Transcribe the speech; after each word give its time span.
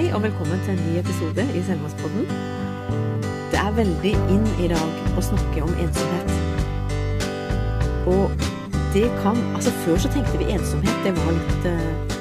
Hei 0.00 0.14
og 0.16 0.22
velkommen 0.24 0.56
til 0.64 0.70
en 0.72 0.78
ny 0.80 0.92
episode 0.96 1.42
i 1.52 1.60
Selvmordspodden. 1.60 2.22
Det 3.52 3.58
er 3.60 3.74
veldig 3.76 4.12
inn 4.32 4.46
i 4.64 4.70
dag 4.72 5.10
å 5.12 5.24
snakke 5.26 5.60
om 5.60 5.74
ensomhet. 5.76 6.30
Og 8.08 8.32
det 8.94 9.10
kan 9.20 9.36
Altså, 9.58 9.74
før 9.82 10.00
så 10.00 10.08
tenkte 10.14 10.40
vi 10.40 10.48
ensomhet, 10.54 11.04
det 11.04 11.12
var 11.18 11.36
litt, 11.36 11.68
eh, 11.68 12.16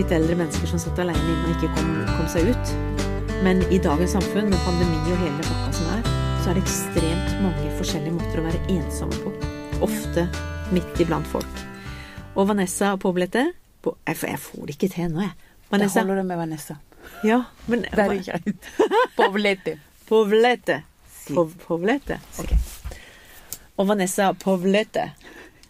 litt 0.00 0.16
eldre 0.18 0.34
mennesker 0.34 0.66
som 0.66 0.82
satt 0.82 0.98
alene 0.98 1.22
inne 1.22 1.46
og 1.46 1.54
ikke 1.54 1.70
kom, 1.76 1.94
kom 2.16 2.26
seg 2.26 2.50
ut. 2.50 2.74
Men 3.46 3.62
i 3.70 3.78
dagens 3.78 4.18
samfunn, 4.18 4.50
med 4.50 4.58
pandemi 4.66 4.98
og 5.14 5.22
hele 5.22 5.46
pakka 5.46 5.72
som 5.78 5.94
er, 5.94 6.02
så 6.42 6.50
er 6.50 6.54
det 6.58 6.66
ekstremt 6.66 7.40
mange 7.46 7.70
forskjellige 7.78 8.18
måter 8.18 8.42
å 8.42 8.48
være 8.50 8.66
ensomme 8.80 9.14
på. 9.22 9.30
Ofte 9.78 10.26
midt 10.74 10.98
iblant 10.98 11.30
folk. 11.30 11.66
Og 12.34 12.48
Vanessa 12.50 12.96
Poblete 12.96 13.52
jeg, 14.08 14.16
får- 14.16 14.66
det 14.66 14.74
ikke 14.74 14.90
til 14.90 15.12
nå, 15.14 15.20
jeg. 15.20 15.30
Vanessa. 15.70 16.00
holder 16.00 16.16
det 16.16 16.26
med 16.26 16.36
Vanessa. 16.36 16.82
Ja, 17.26 17.44
men 17.66 17.84
Det 17.86 17.98
er 17.98 18.14
greit. 18.18 18.70
Povlete. 19.18 19.76
Povlete. 20.08 20.82
Si. 21.22 21.34
Pov, 21.34 21.52
povlete. 21.66 22.18
Ok. 22.42 22.54
Og 23.78 23.86
Vanessa 23.88 24.32
Povlete. 24.34 25.12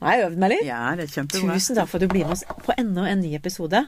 Nå 0.01 0.09
har 0.09 0.17
jeg 0.17 0.29
øvd 0.31 0.39
meg 0.43 0.51
litt. 0.55 0.65
Ja, 0.67 0.85
det 0.99 1.07
er 1.07 1.13
kjempebra. 1.13 1.57
Tusen 1.59 1.79
takk 1.79 1.91
for 1.91 2.01
at 2.01 2.07
du 2.07 2.11
blir 2.11 2.25
med 2.27 2.35
oss 2.35 2.45
på 2.65 2.75
enda 2.81 3.05
en 3.11 3.21
ny 3.23 3.35
episode. 3.39 3.85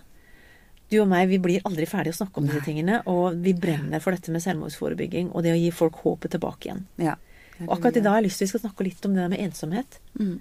Du 0.92 0.98
og 1.00 1.08
meg, 1.10 1.26
vi 1.32 1.40
blir 1.42 1.64
aldri 1.66 1.88
ferdig 1.90 2.12
å 2.12 2.18
snakke 2.20 2.38
om 2.38 2.46
disse 2.46 2.62
tingene, 2.66 3.00
og 3.10 3.40
vi 3.42 3.54
brenner 3.56 4.02
for 4.04 4.14
dette 4.14 4.30
med 4.30 4.44
selvmordsforebygging 4.44 5.32
og 5.32 5.42
det 5.46 5.54
å 5.54 5.58
gi 5.58 5.70
folk 5.74 5.96
håpet 6.04 6.36
tilbake 6.36 6.68
igjen. 6.68 6.84
Ja. 7.02 7.16
Og 7.64 7.78
akkurat 7.78 7.98
i 7.98 8.02
dag 8.04 8.14
har 8.14 8.22
jeg 8.22 8.28
lyst 8.28 8.42
til 8.42 8.46
vi 8.46 8.52
skal 8.52 8.64
snakke 8.66 8.86
litt 8.86 9.08
om 9.08 9.16
det 9.16 9.24
der 9.24 9.32
med 9.32 9.42
ensomhet. 9.42 9.98
Mm. 10.20 10.36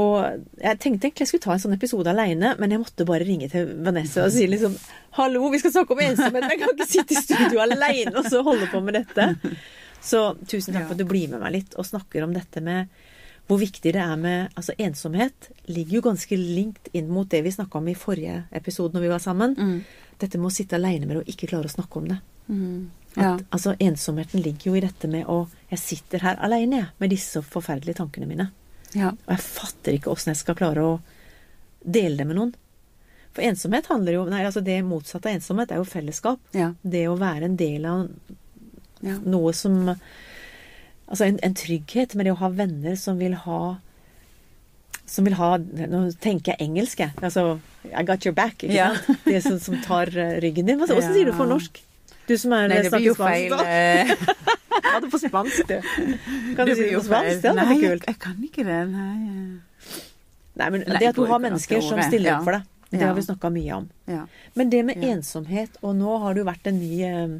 Og 0.00 0.46
jeg 0.56 0.78
tenkte 0.80 1.08
egentlig 1.08 1.26
jeg 1.26 1.30
skulle 1.34 1.44
ta 1.44 1.54
en 1.54 1.62
sånn 1.66 1.76
episode 1.76 2.08
aleine, 2.08 2.54
men 2.60 2.72
jeg 2.72 2.80
måtte 2.80 3.06
bare 3.08 3.26
ringe 3.28 3.50
til 3.52 3.74
Vanessa 3.84 4.24
og 4.24 4.32
si 4.32 4.46
liksom 4.48 4.76
Hallo, 5.18 5.50
vi 5.52 5.60
skal 5.60 5.74
snakke 5.74 5.92
om 5.92 6.00
ensomhet, 6.00 6.38
men 6.38 6.54
jeg 6.54 6.60
kan 6.62 6.72
ikke 6.72 6.88
sitte 6.88 7.12
i 7.12 7.20
studio 7.20 7.60
aleine 7.60 8.14
og 8.16 8.28
så 8.32 8.40
holde 8.46 8.70
på 8.72 8.80
med 8.84 8.96
dette. 8.96 9.26
Så 10.02 10.22
tusen 10.48 10.72
takk 10.72 10.88
for 10.88 10.96
at 10.96 11.02
du 11.02 11.08
blir 11.08 11.28
med 11.30 11.42
meg 11.44 11.52
litt 11.58 11.76
og 11.76 11.86
snakker 11.86 12.24
om 12.24 12.32
dette 12.34 12.62
med 12.64 12.88
hvor 13.50 13.58
viktig 13.58 13.92
det 13.92 14.00
er 14.00 14.16
med 14.16 14.54
Altså, 14.56 14.72
ensomhet 14.78 15.50
ligger 15.68 15.98
jo 15.98 16.04
ganske 16.08 16.38
linkt 16.38 16.88
inn 16.96 17.10
mot 17.12 17.28
det 17.28 17.42
vi 17.44 17.52
snakka 17.52 17.78
om 17.78 17.90
i 17.90 17.98
forrige 17.98 18.44
episode 18.54 18.96
når 18.96 19.04
vi 19.04 19.12
var 19.12 19.22
sammen. 19.22 19.54
Mm. 19.58 19.78
Dette 20.22 20.40
med 20.40 20.48
å 20.48 20.54
sitte 20.54 20.78
aleine 20.78 21.06
med 21.06 21.16
det 21.16 21.24
og 21.24 21.30
ikke 21.34 21.50
klare 21.50 21.68
å 21.68 21.74
snakke 21.74 22.00
om 22.00 22.08
det. 22.08 22.18
Mm. 22.48 22.90
At, 23.18 23.44
Altså, 23.52 23.74
ensomheten 23.82 24.40
ligger 24.40 24.70
jo 24.70 24.78
i 24.78 24.84
dette 24.86 25.10
med 25.10 25.28
å 25.28 25.44
Jeg 25.70 25.82
sitter 25.82 26.24
her 26.24 26.40
aleine, 26.40 26.80
jeg, 26.80 26.92
med 27.02 27.12
disse 27.12 27.42
forferdelige 27.44 28.00
tankene 28.00 28.30
mine. 28.30 28.48
Ja. 28.98 29.12
Og 29.14 29.30
jeg 29.32 29.44
fatter 29.44 29.96
ikke 29.96 30.12
åssen 30.12 30.32
jeg 30.34 30.40
skal 30.42 30.58
klare 30.58 30.82
å 30.84 30.92
dele 31.82 32.16
det 32.20 32.26
med 32.28 32.38
noen. 32.38 32.52
For 33.32 33.44
ensomhet 33.46 33.88
handler 33.88 34.18
jo 34.18 34.24
Nei, 34.28 34.42
altså 34.44 34.60
det 34.64 34.76
motsatte 34.84 35.30
av 35.30 35.38
ensomhet 35.38 35.72
er 35.72 35.80
jo 35.80 35.88
fellesskap. 35.88 36.42
Ja. 36.56 36.72
Det 36.82 37.06
å 37.08 37.16
være 37.20 37.48
en 37.48 37.56
del 37.56 37.86
av 37.88 38.02
ja. 39.02 39.16
noe 39.24 39.54
som 39.56 39.80
Altså 41.12 41.26
en, 41.26 41.38
en 41.44 41.54
trygghet 41.58 42.14
med 42.16 42.24
det 42.28 42.32
å 42.32 42.40
ha 42.40 42.48
venner 42.54 42.94
som 42.96 43.18
vil 43.20 43.34
ha 43.46 43.62
som 45.12 45.26
vil 45.26 45.34
ha 45.36 45.56
Nå 45.58 46.04
tenker 46.22 46.54
jeg 46.54 46.68
engelsk, 46.68 47.02
jeg. 47.02 47.12
Altså 47.20 47.58
I 47.90 48.04
got 48.06 48.24
your 48.24 48.36
back. 48.36 48.62
Ikke 48.62 48.72
Ja. 48.76 48.92
sant? 48.96 49.24
Det 49.26 49.40
som, 49.44 49.58
som 49.60 49.80
tar 49.84 50.08
eh, 50.16 50.38
ryggen 50.40 50.68
din. 50.70 50.80
Åssen 50.80 51.02
sier 51.12 51.28
du 51.28 51.34
for 51.36 51.50
norsk? 51.50 51.82
Du 52.28 52.36
som 52.38 52.54
er 52.56 52.70
Nei, 52.70 52.82
det 52.86 52.92
blir 52.94 53.10
jo 53.10 53.16
feil. 53.18 53.52
eh, 54.78 55.00
det 55.00 55.06
er 55.06 55.10
på 55.12 55.20
spansk, 55.22 55.66
du. 55.68 55.76
Kan 56.56 56.66
du 56.66 56.72
du 56.72 56.74
si 56.78 56.88
det 56.88 56.96
på 56.98 57.04
spansk? 57.06 57.42
Det 57.42 57.50
hadde 57.50 57.62
Nei, 57.62 57.76
vært 57.76 57.90
kult. 57.90 58.06
jeg 58.10 58.18
kan 58.24 58.36
ikke 58.48 58.64
det. 58.68 58.80
Nei. 58.92 59.60
Nei, 60.60 60.68
men 60.74 60.84
Nei, 60.86 60.98
det 61.00 61.08
at 61.12 61.16
du 61.16 61.24
har 61.30 61.40
mennesker 61.40 61.80
som 61.84 62.00
stiller 62.06 62.36
opp 62.38 62.44
for 62.44 62.52
deg, 62.58 62.66
det 62.92 63.00
Ja. 63.00 63.06
har 63.08 63.14
vi 63.16 63.22
snakka 63.24 63.50
mye 63.52 63.72
om. 63.78 63.86
Ja. 64.06 64.26
Men 64.54 64.70
det 64.70 64.84
med 64.84 64.96
Ja. 65.02 65.14
ensomhet, 65.14 65.78
og 65.82 65.96
nå 65.96 66.18
har 66.20 66.34
det 66.34 66.44
jo 66.44 66.50
vært 66.50 66.66
en 66.66 66.78
ny 66.78 67.02
eh, 67.02 67.38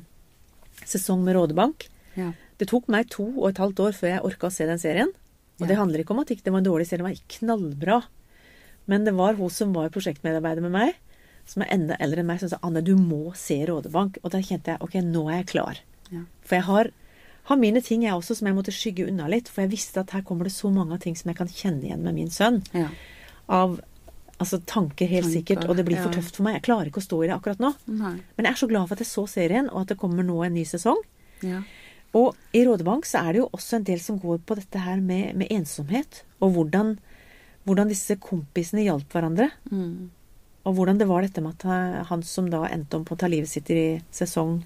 sesong 0.89 1.23
med 1.25 1.37
Rådebank. 1.37 1.89
Ja. 2.17 2.33
Det 2.59 2.69
tok 2.69 2.89
meg 2.89 3.09
to 3.11 3.25
og 3.39 3.49
et 3.51 3.59
halvt 3.59 3.81
år 3.81 3.93
før 3.93 4.09
jeg 4.15 4.23
orka 4.25 4.47
å 4.49 4.53
se 4.53 4.67
den 4.67 4.79
serien. 4.79 5.13
Og 5.61 5.69
det 5.69 5.77
handler 5.77 6.01
ikke 6.03 6.11
om 6.15 6.21
at 6.21 6.29
ikke 6.33 6.43
det 6.45 6.53
var 6.53 6.59
en 6.59 6.65
dårlig 6.65 6.87
serie, 6.89 7.03
den 7.05 7.11
var 7.13 7.21
knallbra. 7.29 8.03
Men 8.89 9.05
det 9.05 9.15
var 9.15 9.35
hun 9.35 9.51
som 9.51 9.73
var 9.73 9.91
prosjektmedarbeider 9.91 10.61
med 10.65 10.73
meg, 10.73 10.95
som 11.47 11.63
er 11.63 11.69
enda 11.71 11.97
eldre 12.01 12.19
enn 12.23 12.27
meg, 12.27 12.41
som 12.41 12.49
sa 12.49 12.59
Anne, 12.63 12.83
du 12.83 12.97
må 12.97 13.35
se 13.37 13.61
Rådebank. 13.67 14.19
Og 14.25 14.31
da 14.33 14.39
kjente 14.43 14.73
jeg 14.73 14.81
ok, 14.81 14.95
nå 15.05 15.29
er 15.31 15.37
jeg 15.43 15.47
klar. 15.53 15.79
Ja. 16.11 16.25
For 16.43 16.55
jeg 16.57 16.65
har, 16.65 16.91
har 17.51 17.59
mine 17.59 17.83
ting 17.83 18.05
jeg 18.07 18.15
også 18.15 18.37
som 18.39 18.49
jeg 18.49 18.57
måtte 18.57 18.75
skygge 18.75 19.09
unna 19.11 19.29
litt. 19.31 19.51
For 19.51 19.65
jeg 19.65 19.73
visste 19.73 20.03
at 20.05 20.13
her 20.15 20.23
kommer 20.27 20.47
det 20.47 20.55
så 20.55 20.71
mange 20.73 20.99
ting 21.03 21.17
som 21.19 21.33
jeg 21.33 21.41
kan 21.41 21.51
kjenne 21.51 21.89
igjen 21.89 22.05
med 22.05 22.17
min 22.19 22.31
sønn. 22.31 22.61
Ja. 22.77 22.89
Av 23.51 23.81
altså, 24.39 24.61
tanker, 24.67 25.11
helt 25.11 25.27
Tanker, 25.27 25.39
sikkert. 25.41 25.67
Og 25.67 25.79
det 25.79 25.87
blir 25.89 26.01
for 26.01 26.15
tøft 26.15 26.39
for 26.39 26.47
meg. 26.47 26.61
Jeg 26.61 26.67
klarer 26.69 26.91
ikke 26.91 27.03
å 27.03 27.09
stå 27.09 27.23
i 27.23 27.31
det 27.31 27.37
akkurat 27.37 27.63
nå. 27.63 27.73
Nei. 27.91 28.17
Men 28.37 28.49
jeg 28.49 28.55
er 28.55 28.63
så 28.63 28.71
glad 28.71 28.87
for 28.87 28.97
at 28.97 29.05
jeg 29.05 29.11
så 29.11 29.27
serien, 29.31 29.71
og 29.73 29.85
at 29.85 29.95
det 29.95 29.99
kommer 30.03 30.27
nå 30.27 30.39
en 30.47 30.55
ny 30.55 30.65
sesong. 30.69 31.03
Ja. 31.43 31.65
Og 32.19 32.37
i 32.55 32.63
Rådebank 32.67 33.09
så 33.09 33.23
er 33.23 33.33
det 33.33 33.41
jo 33.41 33.51
også 33.57 33.79
en 33.79 33.87
del 33.89 34.01
som 34.05 34.19
går 34.21 34.43
på 34.47 34.57
dette 34.59 34.83
her 34.85 35.01
med, 35.03 35.33
med 35.41 35.51
ensomhet. 35.55 36.23
Og 36.45 36.55
hvordan, 36.57 36.97
hvordan 37.67 37.91
disse 37.91 38.19
kompisene 38.23 38.85
hjalp 38.85 39.15
hverandre. 39.15 39.49
Mm. 39.73 40.13
Og 40.69 40.77
hvordan 40.77 41.01
det 41.01 41.09
var 41.11 41.25
dette 41.25 41.43
med 41.43 41.57
at 41.59 42.07
han 42.11 42.23
som 42.27 42.51
da 42.53 42.67
endte 42.69 43.01
om 43.01 43.07
på 43.09 43.17
å 43.17 43.19
ta 43.19 43.31
livet 43.31 43.51
sitt 43.51 43.71
i 43.73 43.99
sesong 44.15 44.61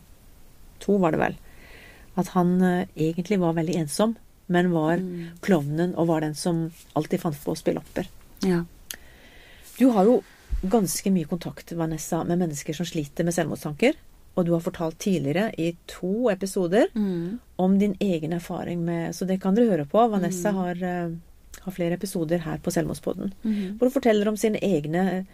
to, 0.83 0.99
var 1.01 1.15
det 1.15 1.23
vel. 1.23 1.39
At 2.17 2.29
han 2.29 2.63
eh, 2.63 2.87
egentlig 2.97 3.39
var 3.39 3.53
veldig 3.55 3.77
ensom, 3.77 4.17
men 4.49 4.71
var 4.73 4.97
Mm. 4.99 5.29
klovnen 5.43 5.95
og 5.97 6.07
var 6.09 6.21
den 6.21 6.35
som 6.35 6.71
alltid 6.95 7.21
fant 7.21 7.37
på 7.45 7.53
å 7.53 7.57
spille 7.57 7.79
opper. 7.83 8.07
Ja. 8.43 8.65
Du 9.79 9.89
har 9.91 10.05
jo 10.05 10.23
ganske 10.65 11.11
mye 11.13 11.27
kontakt, 11.29 11.73
Vanessa, 11.77 12.25
med 12.25 12.39
mennesker 12.39 12.75
som 12.75 12.87
sliter 12.87 13.25
med 13.25 13.35
selvmordstanker. 13.35 13.95
Og 14.37 14.45
du 14.47 14.53
har 14.53 14.61
fortalt 14.61 14.99
tidligere 14.99 15.51
i 15.59 15.77
to 15.87 16.29
episoder 16.31 16.87
Mm. 16.95 17.39
om 17.59 17.79
din 17.79 17.97
egen 18.01 18.33
erfaring 18.33 18.85
med 18.85 19.15
Så 19.15 19.27
det 19.27 19.41
kan 19.41 19.55
dere 19.55 19.71
høre 19.71 19.87
på. 19.87 20.11
Vanessa 20.11 20.51
Mm. 20.53 20.55
har, 20.55 20.75
eh, 20.75 21.11
har 21.63 21.73
flere 21.73 21.93
episoder 21.97 22.39
her 22.39 22.59
på 22.59 22.71
Selvmordspodden. 22.71 23.33
Mm. 23.45 23.79
Hvor 23.79 23.91
hun 23.91 23.91
forteller 24.03 24.29
om 24.29 24.37
sine 24.37 24.59
egne 24.61 25.27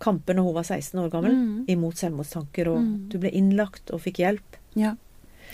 kamper 0.00 0.34
når 0.34 0.44
hun 0.44 0.54
var 0.54 0.62
16 0.64 0.98
år 1.00 1.10
gammel, 1.10 1.32
Mm. 1.32 1.66
imot 1.68 1.94
selvmordstanker. 1.96 2.66
Og 2.68 2.78
Mm. 2.80 3.08
du 3.08 3.18
ble 3.18 3.30
innlagt 3.30 3.90
og 3.92 4.00
fikk 4.00 4.16
hjelp. 4.18 4.56
ja. 4.76 4.94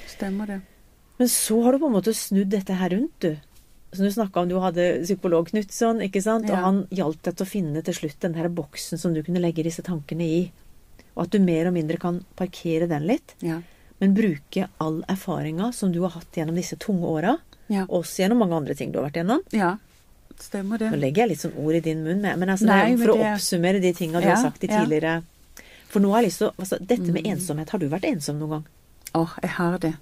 Stemmer 0.06 0.46
det. 0.46 0.60
Men 1.18 1.28
så 1.28 1.62
har 1.64 1.72
du 1.72 1.78
på 1.78 1.86
en 1.86 1.94
måte 1.96 2.12
snudd 2.14 2.50
dette 2.52 2.74
her 2.76 2.90
rundt, 2.90 3.12
du. 3.20 3.36
Som 3.92 4.04
du 4.04 4.10
snakka 4.12 4.42
om, 4.42 4.48
du 4.50 4.58
hadde 4.60 5.02
psykolog 5.04 5.48
Knutson, 5.48 6.00
ikke 6.04 6.20
sant? 6.22 6.44
Og 6.50 6.50
Ja. 6.56 6.60
han 6.64 6.86
hjalp 6.90 7.22
deg 7.22 7.36
til 7.36 7.46
å 7.46 7.48
finne 7.48 7.82
til 7.84 7.94
slutt 7.94 8.20
den 8.20 8.34
her 8.34 8.48
boksen 8.48 8.98
som 8.98 9.14
du 9.14 9.22
kunne 9.22 9.40
legge 9.40 9.62
disse 9.64 9.82
tankene 9.82 10.20
i. 10.26 10.52
Og 11.16 11.22
at 11.24 11.30
du 11.30 11.38
mer 11.38 11.66
og 11.68 11.72
mindre 11.74 11.96
kan 11.98 12.24
parkere 12.36 12.86
den 12.88 13.06
litt, 13.06 13.34
Ja. 13.40 13.62
men 14.00 14.14
bruke 14.14 14.68
all 14.78 15.02
erfaringa 15.08 15.72
som 15.72 15.92
du 15.92 16.02
har 16.02 16.10
hatt 16.10 16.30
gjennom 16.36 16.54
disse 16.54 16.76
tunge 16.76 17.04
åra, 17.06 17.38
Ja. 17.68 17.86
også 17.86 18.18
gjennom 18.28 18.38
mange 18.38 18.52
andre 18.54 18.74
ting 18.74 18.92
du 18.92 18.98
har 19.00 19.08
vært 19.10 19.24
gjennom. 19.24 19.40
ja. 19.52 19.78
Stemmer 20.38 20.76
det. 20.78 20.90
Nå 20.92 20.98
legger 21.00 21.16
jeg 21.24 21.28
litt 21.30 21.38
sånn 21.40 21.56
ord 21.56 21.74
i 21.76 21.80
din 21.80 22.04
munn, 22.04 22.20
med, 22.20 22.38
men 22.38 22.48
altså, 22.50 22.66
Nei, 22.66 22.90
for 22.94 22.98
men 22.98 23.08
å 23.08 23.16
det- 23.16 23.24
oppsummere 23.40 23.80
de 23.80 23.92
tinga 23.94 24.20
du 24.20 24.26
har 24.28 24.36
sagt 24.36 24.62
i 24.64 24.66
tidligere 24.66 25.22
For 25.88 25.98
nå 26.00 26.10
har 26.12 26.20
jeg 26.20 26.28
lyst 26.30 26.38
til 26.38 26.48
å 26.48 26.54
altså, 26.58 26.78
Dette 26.86 27.10
med 27.12 27.24
Mm. 27.24 27.32
ensomhet, 27.38 27.70
har 27.70 27.78
du 27.78 27.88
vært 27.88 28.04
ensom 28.04 28.38
noen 28.38 28.50
gang? 28.50 28.64
Åh, 29.14 29.30
jeg 29.40 29.50
har 29.50 29.78
det. 29.78 29.94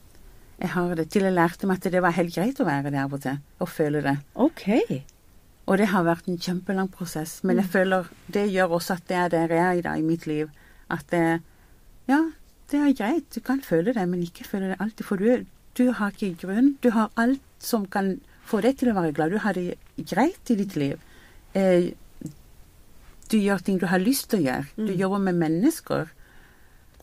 Jeg 0.60 0.70
har 0.70 0.94
det. 0.94 1.08
Til 1.10 1.22
jeg 1.26 1.32
lærte 1.34 1.66
meg 1.66 1.80
at 1.82 1.92
det 1.92 2.02
var 2.02 2.14
helt 2.14 2.34
greit 2.34 2.60
å 2.60 2.64
være 2.68 2.90
det 2.94 3.00
av 3.02 3.12
og 3.12 3.20
til. 3.24 3.38
Og 3.60 3.68
føle 3.68 4.00
det. 4.02 4.16
Ok. 4.34 4.64
Og 5.66 5.78
det 5.80 5.88
har 5.88 6.04
vært 6.04 6.28
en 6.28 6.38
kjempelang 6.38 6.88
prosess. 6.92 7.40
Men 7.44 7.56
jeg 7.56 7.66
føler 7.72 8.06
det 8.30 8.46
gjør 8.52 8.76
også 8.78 8.94
at 8.98 9.06
det 9.08 9.16
er 9.16 9.28
der 9.32 9.48
jeg 9.54 9.64
er 9.64 9.78
i 9.80 9.84
dag 9.86 9.98
i 9.98 10.02
mitt 10.06 10.26
liv. 10.26 10.50
At 10.90 11.06
det 11.10 11.40
Ja, 12.06 12.20
det 12.70 12.80
er 12.80 12.92
greit. 12.92 13.30
Du 13.34 13.40
kan 13.40 13.60
føle 13.64 13.94
det, 13.96 14.06
men 14.08 14.22
ikke 14.22 14.44
føle 14.44 14.68
det 14.72 14.76
alltid. 14.80 15.04
For 15.08 15.16
du, 15.16 15.44
du 15.78 15.90
har 15.92 16.10
ikke 16.12 16.36
grunn. 16.46 16.74
Du 16.84 16.90
har 16.90 17.10
alt 17.16 17.40
som 17.58 17.86
kan 17.86 18.20
få 18.44 18.60
deg 18.60 18.76
til 18.78 18.90
å 18.92 18.94
være 18.98 19.12
glad. 19.16 19.30
Du 19.32 19.38
har 19.40 19.54
det 19.56 19.78
greit 19.96 20.50
i 20.52 20.56
ditt 20.60 20.76
liv. 20.76 21.00
Eh, 21.54 21.92
du 23.32 23.38
gjør 23.40 23.62
ting 23.64 23.78
du 23.80 23.86
har 23.88 23.98
lyst 24.04 24.28
til 24.30 24.42
å 24.42 24.44
gjøre. 24.50 24.66
Du 24.76 24.92
Mm. 24.92 24.98
jobber 25.00 25.18
med 25.18 25.34
mennesker. 25.40 26.08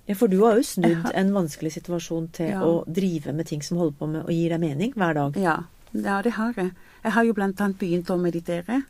Ja, 0.08 0.16
for 0.16 0.28
du 0.28 0.40
har 0.42 0.56
jo 0.58 0.64
snudd 0.64 0.96
har- 1.04 1.14
en 1.14 1.32
vanskelig 1.34 1.72
situasjon 1.74 2.32
til 2.32 2.50
Ja. 2.50 2.62
å 2.62 2.84
drive 2.92 3.34
med 3.34 3.46
ting 3.46 3.62
som 3.62 3.78
holder 3.78 3.98
på 4.00 4.08
med 4.10 4.26
å 4.26 4.30
gi 4.30 4.50
deg 4.50 4.60
mening 4.60 4.94
hver 4.94 5.14
dag. 5.14 5.36
Ja, 5.38 5.64
ja 5.94 6.22
det 6.22 6.34
har 6.34 6.54
jeg. 6.54 6.72
Jeg 7.04 7.12
har 7.12 7.24
jo 7.24 7.34
blant 7.34 7.62
annet 7.62 7.78
begynt 7.80 8.10
å 8.10 8.20
meditere. 8.20 8.84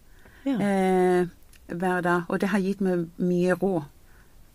Ja. 0.45 0.57
eh, 0.59 1.25
hver 1.69 2.01
dag, 2.01 2.23
og 2.29 2.39
det 2.39 2.49
har 2.49 2.59
gitt 2.59 2.81
meg 2.81 3.07
mye 3.19 3.53
ro. 3.61 3.83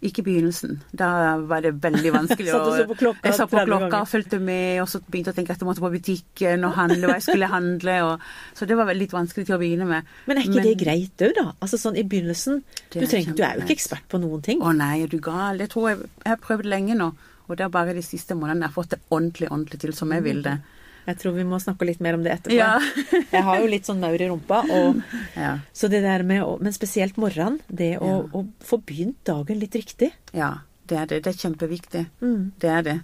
Ikke 0.06 0.23
begynnelsen. 0.26 0.76
Da 0.97 1.08
var 1.50 1.64
det 1.64 1.73
veldig 1.82 2.12
vanskelig 2.14 2.50
Satt 2.55 2.62
og 2.67 2.76
så 2.76 2.87
på 2.88 2.97
klokka 3.00 3.26
Jeg 3.29 3.38
satt 3.38 3.50
på 3.53 3.64
klokka 3.67 4.00
og 4.05 4.08
fulgte 4.11 4.38
med, 4.43 4.81
og 4.82 4.88
så 4.93 5.00
begynte 5.03 5.32
jeg 5.32 5.35
å 5.35 5.38
tenke 5.41 5.56
at 5.56 5.62
jeg 5.64 5.69
måtte 5.69 5.85
på 5.85 5.91
butikken 5.97 6.67
og 6.69 6.75
handle, 6.79 7.03
hva 7.11 7.19
jeg 7.19 7.26
skulle 7.29 7.50
handle, 7.53 7.97
og 8.06 8.26
Så 8.58 8.69
det 8.70 8.79
var 8.79 8.93
litt 8.94 9.14
vanskelig 9.17 9.47
til 9.49 9.56
å 9.56 9.61
begynne 9.62 9.88
med. 9.91 10.12
Men 10.26 10.38
er 10.38 10.47
ikke 10.47 10.61
Men- 10.61 10.69
det 10.70 10.76
greit 10.85 11.26
òg, 11.29 11.35
da? 11.37 11.47
Altså 11.61 11.81
sånn 11.82 11.99
i 11.99 12.05
begynnelsen 12.06 12.62
du, 12.93 13.00
er 13.00 13.06
trenger, 13.06 13.35
du 13.35 13.43
er 13.43 13.55
jo 13.56 13.67
ikke 13.67 13.76
ekspert 13.76 14.06
på 14.08 14.20
noen 14.23 14.43
ting. 14.43 14.62
Å 14.62 14.75
nei, 14.76 15.03
er 15.03 15.08
du 15.08 15.19
gal? 15.19 15.58
Det 15.58 15.70
tror 15.75 15.91
jeg 15.91 15.99
Jeg 15.99 16.31
har 16.32 16.41
prøvd 16.43 16.67
lenge 16.70 16.94
nå, 16.97 17.12
og 17.49 17.56
det 17.56 17.64
er 17.67 17.69
bare 17.70 17.94
de 17.94 18.02
siste 18.02 18.35
månedene 18.35 18.67
jeg 18.67 18.73
har 18.73 18.76
fått 18.82 18.91
det 18.94 19.00
ordentlig, 19.11 19.49
ordentlig 19.50 19.81
til 19.81 19.93
som 19.93 20.11
jeg 20.11 20.23
vil 20.23 20.43
det. 20.43 20.59
Jeg 21.06 21.19
tror 21.19 21.32
vi 21.37 21.44
må 21.47 21.58
snakke 21.62 21.87
litt 21.87 22.00
mer 22.03 22.14
om 22.19 22.23
det 22.25 22.32
etterpå. 22.32 22.56
Ja. 22.56 22.81
jeg 23.37 23.43
har 23.47 23.61
jo 23.62 23.67
litt 23.70 23.87
sånn 23.87 24.00
maur 24.03 24.19
i 24.20 24.26
rumpa. 24.29 24.62
Og, 24.75 25.03
Ja. 25.37 25.53
så 25.73 25.88
det 25.93 26.00
der 26.03 26.23
med 26.26 26.43
Men 26.61 26.73
spesielt 26.75 27.17
morgenen. 27.17 27.61
Det 27.69 27.93
å, 27.99 28.06
Ja. 28.06 28.17
å 28.41 28.47
få 28.64 28.81
begynt 28.85 29.23
dagen 29.25 29.58
litt 29.62 29.75
riktig. 29.75 30.12
ja. 30.35 30.55
Det 30.87 30.94
er 30.99 31.06
det. 31.11 31.17
Det 31.25 31.32
er 31.32 31.38
kjempeviktig. 31.49 32.05
Mm. 32.23 32.53
Det 32.62 32.69
er 32.70 32.82
det. 32.87 33.00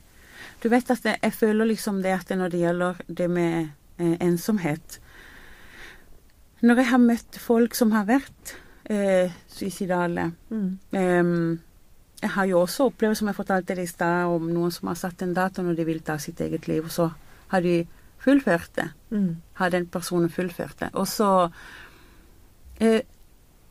Du 0.62 0.68
vet 0.70 0.90
at 0.90 1.00
det, 1.02 1.16
jeg 1.22 1.32
føler 1.34 1.66
liksom 1.66 1.96
det 2.02 2.12
at 2.14 2.28
når 2.30 2.50
det 2.52 2.60
gjelder 2.60 3.00
det 3.08 3.26
med 3.30 3.70
eh, 3.98 4.12
ensomhet 4.22 5.00
Når 6.62 6.76
jeg 6.78 6.86
har 6.92 6.98
møtt 7.02 7.38
folk 7.42 7.74
som 7.74 7.90
har 7.90 8.06
vært 8.06 8.52
eh, 8.90 9.32
suicidale 9.50 10.28
Mm. 10.50 10.78
eh, 10.92 11.58
jeg 12.22 12.30
har 12.36 12.46
jo 12.46 12.60
også 12.62 12.86
opplevd, 12.92 13.16
som 13.18 13.26
jeg 13.32 13.34
fortalte 13.34 13.74
deg 13.74 13.82
i 13.82 13.90
stad, 13.90 14.26
om 14.30 14.46
noen 14.54 14.70
som 14.70 14.86
har 14.92 14.94
satt 14.94 15.22
en 15.26 15.34
dato 15.34 15.62
når 15.66 15.74
de 15.80 15.84
vil 15.88 16.00
ta 16.06 16.18
sitt 16.22 16.38
eget 16.40 16.68
liv, 16.70 16.84
og 16.84 16.90
så 16.94 17.08
har 17.52 17.62
de 17.64 17.76
fullført 18.22 18.70
det. 18.78 18.88
Mm. 19.10 19.30
Har 19.60 19.70
den 19.74 19.86
personen 19.92 20.30
fullført 20.32 20.78
det. 20.80 20.90
Og 20.94 21.06
så 21.10 21.28
eh, 22.80 23.02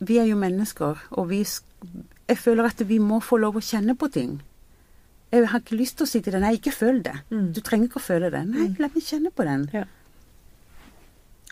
Vi 0.01 0.17
er 0.17 0.25
jo 0.31 0.37
mennesker, 0.39 0.97
og 1.11 1.29
vi 1.29 1.43
Jeg 2.29 2.37
føler 2.37 2.65
at 2.69 2.81
vi 2.87 2.97
må 2.99 3.19
få 3.19 3.37
lov 3.37 3.57
å 3.59 3.63
kjenne 3.63 3.95
på 3.97 4.07
ting. 4.11 4.41
Jeg 5.31 5.47
har 5.47 5.59
ikke 5.63 5.75
lyst 5.79 5.97
til 5.97 6.05
å 6.05 6.09
si 6.11 6.19
til 6.21 6.33
deg 6.35 6.41
nei, 6.43 6.53
ikke 6.57 6.71
føl 6.75 7.01
det. 7.03 7.13
Mm. 7.31 7.51
Du 7.55 7.61
trenger 7.63 7.87
ikke 7.87 7.99
å 8.01 8.03
føle 8.03 8.29
det. 8.31 8.41
Nei, 8.47 8.69
la 8.79 8.89
meg 8.91 9.03
kjenne 9.03 9.31
på 9.31 9.45
den. 9.47 9.65
Ja. 9.73 9.85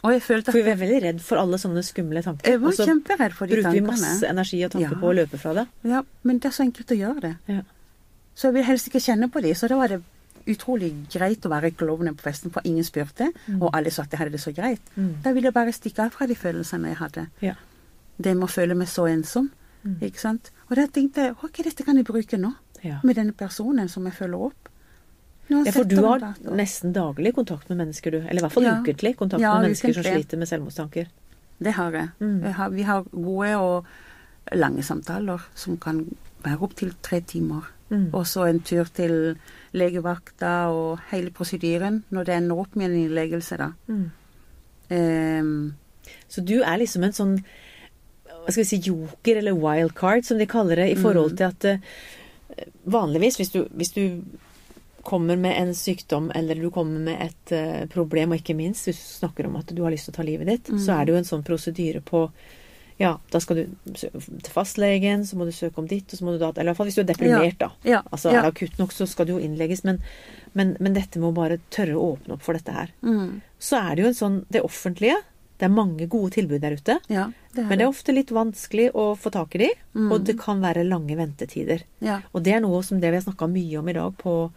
Og 0.03 0.13
jeg 0.15 0.21
følte 0.23 0.51
at... 0.51 0.55
For 0.55 0.63
vi 0.63 0.71
er 0.71 0.79
veldig 0.79 0.99
redd 1.03 1.17
for 1.23 1.39
alle 1.41 1.57
sånne 1.59 1.81
skumle 1.83 2.21
tanker. 2.23 2.47
jeg 2.47 2.61
var 2.61 2.71
og 2.71 2.77
så 2.77 2.85
kjemperedd 2.87 3.33
for 3.35 3.51
de 3.51 3.57
bruker 3.57 3.75
vi 3.75 3.81
masse 3.83 4.27
energi 4.27 4.61
og 4.67 4.71
tanker 4.75 4.95
Ja. 4.95 4.99
på 5.01 5.09
å 5.09 5.15
løpe 5.17 5.39
fra 5.41 5.53
det. 5.57 5.65
Ja, 5.91 6.03
men 6.23 6.39
det 6.39 6.51
er 6.51 6.55
så 6.55 6.63
enkelt 6.63 6.91
å 6.95 6.99
gjøre 6.99 7.23
det. 7.25 7.33
Ja. 7.51 7.63
Så 8.35 8.47
jeg 8.47 8.55
vil 8.59 8.67
helst 8.69 8.87
ikke 8.87 9.01
kjenne 9.03 9.27
på 9.31 9.41
de. 9.43 9.51
Så 9.59 9.67
da 9.67 9.75
var 9.79 9.91
det 9.91 9.99
utrolig 10.47 10.93
greit 11.11 11.45
å 11.45 11.49
være 11.49 11.71
klovnen 11.71 12.15
på 12.15 12.21
festen, 12.21 12.51
for 12.51 12.61
ingen 12.65 12.83
spurte, 12.83 13.31
og 13.59 13.69
alle 13.73 13.91
sa 13.91 14.03
at 14.03 14.11
jeg 14.11 14.19
hadde 14.19 14.31
det 14.31 14.41
så 14.41 14.53
greit. 14.55 14.81
Mm. 14.95 15.21
Da 15.23 15.33
ville 15.33 15.47
jeg 15.47 15.53
bare 15.53 15.71
stikke 15.73 16.05
av 16.05 16.11
fra 16.11 16.27
de 16.27 16.35
følelsene 16.35 16.87
jeg 16.93 16.97
hadde. 16.97 17.27
Ja. 17.41 17.55
Det 18.17 18.35
med 18.35 18.43
å 18.49 18.51
føle 18.51 18.75
meg 18.75 18.87
så 18.87 19.07
ensom. 19.07 19.49
Mm. 19.83 19.99
Ikke 20.01 20.19
sant? 20.19 20.51
Og 20.69 20.75
da 20.75 20.87
tenkte 20.87 21.27
jeg 21.29 21.35
ok, 21.43 21.63
dette 21.63 21.83
kan 21.83 21.95
jeg 21.95 22.05
bruke 22.05 22.37
nå, 22.37 22.53
Ja. 22.83 22.99
med 23.03 23.15
denne 23.15 23.33
personen 23.33 23.89
som 23.89 24.05
jeg 24.05 24.13
følger 24.13 24.45
opp. 24.49 24.69
Ja, 25.49 25.63
for 25.71 25.83
du 25.83 25.95
har 26.05 26.19
dato. 26.19 26.51
nesten 26.55 26.93
daglig 26.93 27.33
kontakt 27.33 27.69
med 27.69 27.77
mennesker, 27.77 28.11
du. 28.11 28.17
Eller 28.19 28.37
i 28.39 28.43
hvert 28.45 28.51
fall 28.51 28.63
Ja. 28.63 28.81
ukentlig 28.81 29.15
kontakt 29.17 29.41
med 29.41 29.61
mennesker 29.65 29.93
som 29.93 30.03
sliter 30.03 30.37
med 30.37 30.47
selvmordstanker. 30.47 31.07
Det 31.61 31.73
har 31.73 31.91
jeg. 31.91 32.09
Mm. 32.19 32.41
jeg 32.43 32.53
har, 32.53 32.69
vi 32.69 32.81
har 32.83 33.03
gode 33.03 33.57
og 33.57 33.85
lange 34.53 34.83
samtaler 34.83 35.41
som 35.55 35.77
kan 35.77 36.05
være 36.43 36.61
opptil 36.61 36.93
tre 37.01 37.19
timer. 37.21 37.63
Mm. 37.89 38.09
Og 38.13 38.25
så 38.27 38.47
en 38.47 38.59
tur 38.59 38.85
til 38.85 39.37
legevakta 39.73 40.69
og 40.73 40.99
hele 41.11 41.31
prosedyren 41.31 42.03
når 42.11 42.25
det 42.25 42.35
ender 42.35 42.59
opp 42.59 42.75
med 42.75 42.89
en 42.89 42.97
innleggelse, 43.03 43.57
da. 43.57 43.71
Mm. 43.87 44.09
Um, 44.89 45.73
Så 46.27 46.41
du 46.41 46.61
er 46.63 46.77
liksom 46.81 47.03
en 47.05 47.13
sånn 47.13 47.35
hva 48.39 48.51
skal 48.53 48.63
vi 48.63 48.69
si, 48.71 48.79
joker, 48.89 49.37
eller 49.37 49.53
wildcard, 49.53 50.23
som 50.25 50.39
de 50.39 50.47
kaller 50.49 50.75
det, 50.79 50.87
i 50.91 50.95
forhold 50.97 51.33
Mm. 51.33 51.37
til 51.37 51.43
at 51.45 51.65
uh, 51.65 52.63
vanligvis 52.89 53.37
hvis 53.37 53.51
du, 53.53 53.59
hvis 53.77 53.91
du 53.93 54.21
kommer 55.03 55.35
med 55.37 55.53
en 55.57 55.73
sykdom, 55.75 56.31
eller 56.35 56.55
du 56.55 56.69
kommer 56.71 56.99
med 56.99 57.21
et 57.21 57.51
uh, 57.53 57.85
problem, 57.87 58.31
og 58.31 58.37
ikke 58.41 58.55
minst 58.55 58.85
hvis 58.87 58.97
du 58.97 59.19
snakker 59.27 59.45
om 59.47 59.55
at 59.57 59.67
du 59.75 59.83
har 59.83 59.91
lyst 59.91 60.05
til 60.09 60.13
å 60.13 60.17
ta 60.17 60.23
livet 60.23 60.47
ditt, 60.47 60.69
Mm. 60.71 60.79
så 60.79 60.95
er 60.99 61.05
det 61.05 61.13
jo 61.13 61.17
en 61.19 61.29
sånn 61.29 61.43
prosedyre 61.45 62.01
på 62.01 62.31
ja, 62.99 63.13
da 63.31 63.39
skal 63.39 63.55
du 63.61 63.93
til 63.95 64.51
fastlegen, 64.53 65.25
så 65.25 65.37
må 65.39 65.45
du 65.47 65.53
søke 65.55 65.79
om 65.79 65.87
ditt, 65.87 66.11
og 66.11 66.19
så 66.19 66.25
må 66.27 66.33
du 66.35 66.39
da 66.41 66.49
Eller 66.51 66.69
i 66.69 66.73
hvert 66.73 66.77
fall 66.81 66.89
hvis 66.89 66.97
du 66.99 67.01
er 67.05 67.07
deprimert, 67.13 67.57
da. 67.61 67.69
ja, 67.87 68.01
Altså 68.11 68.31
ja. 68.33 68.39
er 68.41 68.41
det 68.49 68.53
akutt 68.57 68.77
nok, 68.81 68.91
så 68.91 69.07
skal 69.07 69.25
du 69.29 69.33
jo 69.37 69.39
innlegges, 69.39 69.83
men, 69.87 70.01
men, 70.53 70.75
men 70.79 70.93
dette 70.97 71.19
med 71.21 71.29
å 71.31 71.35
bare 71.37 71.59
tørre 71.71 71.95
å 71.95 72.13
åpne 72.17 72.35
opp 72.35 72.41
for 72.43 72.53
dette 72.59 72.75
her. 72.75 72.91
Mm, 73.01 73.41
Så 73.59 73.79
er 73.79 73.95
det 73.95 74.03
jo 74.03 74.07
en 74.11 74.19
sånn 74.19 74.45
Det 74.51 74.61
offentlige, 74.67 75.15
det 75.59 75.65
er 75.67 75.73
mange 75.75 76.07
gode 76.07 76.31
tilbud 76.35 76.61
der 76.61 76.75
ute. 76.75 76.99
ja, 77.11 77.29
det 77.55 77.65
Men 77.67 77.77
det 77.79 77.85
er 77.85 77.89
ofte 77.89 78.13
litt 78.13 78.29
vanskelig 78.31 78.91
å 78.93 79.15
få 79.17 79.31
tak 79.31 79.55
i 79.55 79.57
de, 79.65 79.69
Mm. 79.95 80.11
og 80.13 80.23
det 80.23 80.37
kan 80.39 80.61
være 80.61 80.83
lange 80.87 81.15
ventetider. 81.17 81.81
Ja, 81.99 82.21
Og 82.33 82.43
det 82.43 82.53
er 82.53 82.59
noe 82.61 82.83
som 82.83 82.99
det 82.99 83.09
vi 83.11 83.17
har 83.17 83.23
snakka 83.23 83.47
mye 83.51 83.79
om 83.79 83.89
i 83.89 83.93
dag 83.93 84.13
på, 84.17 84.51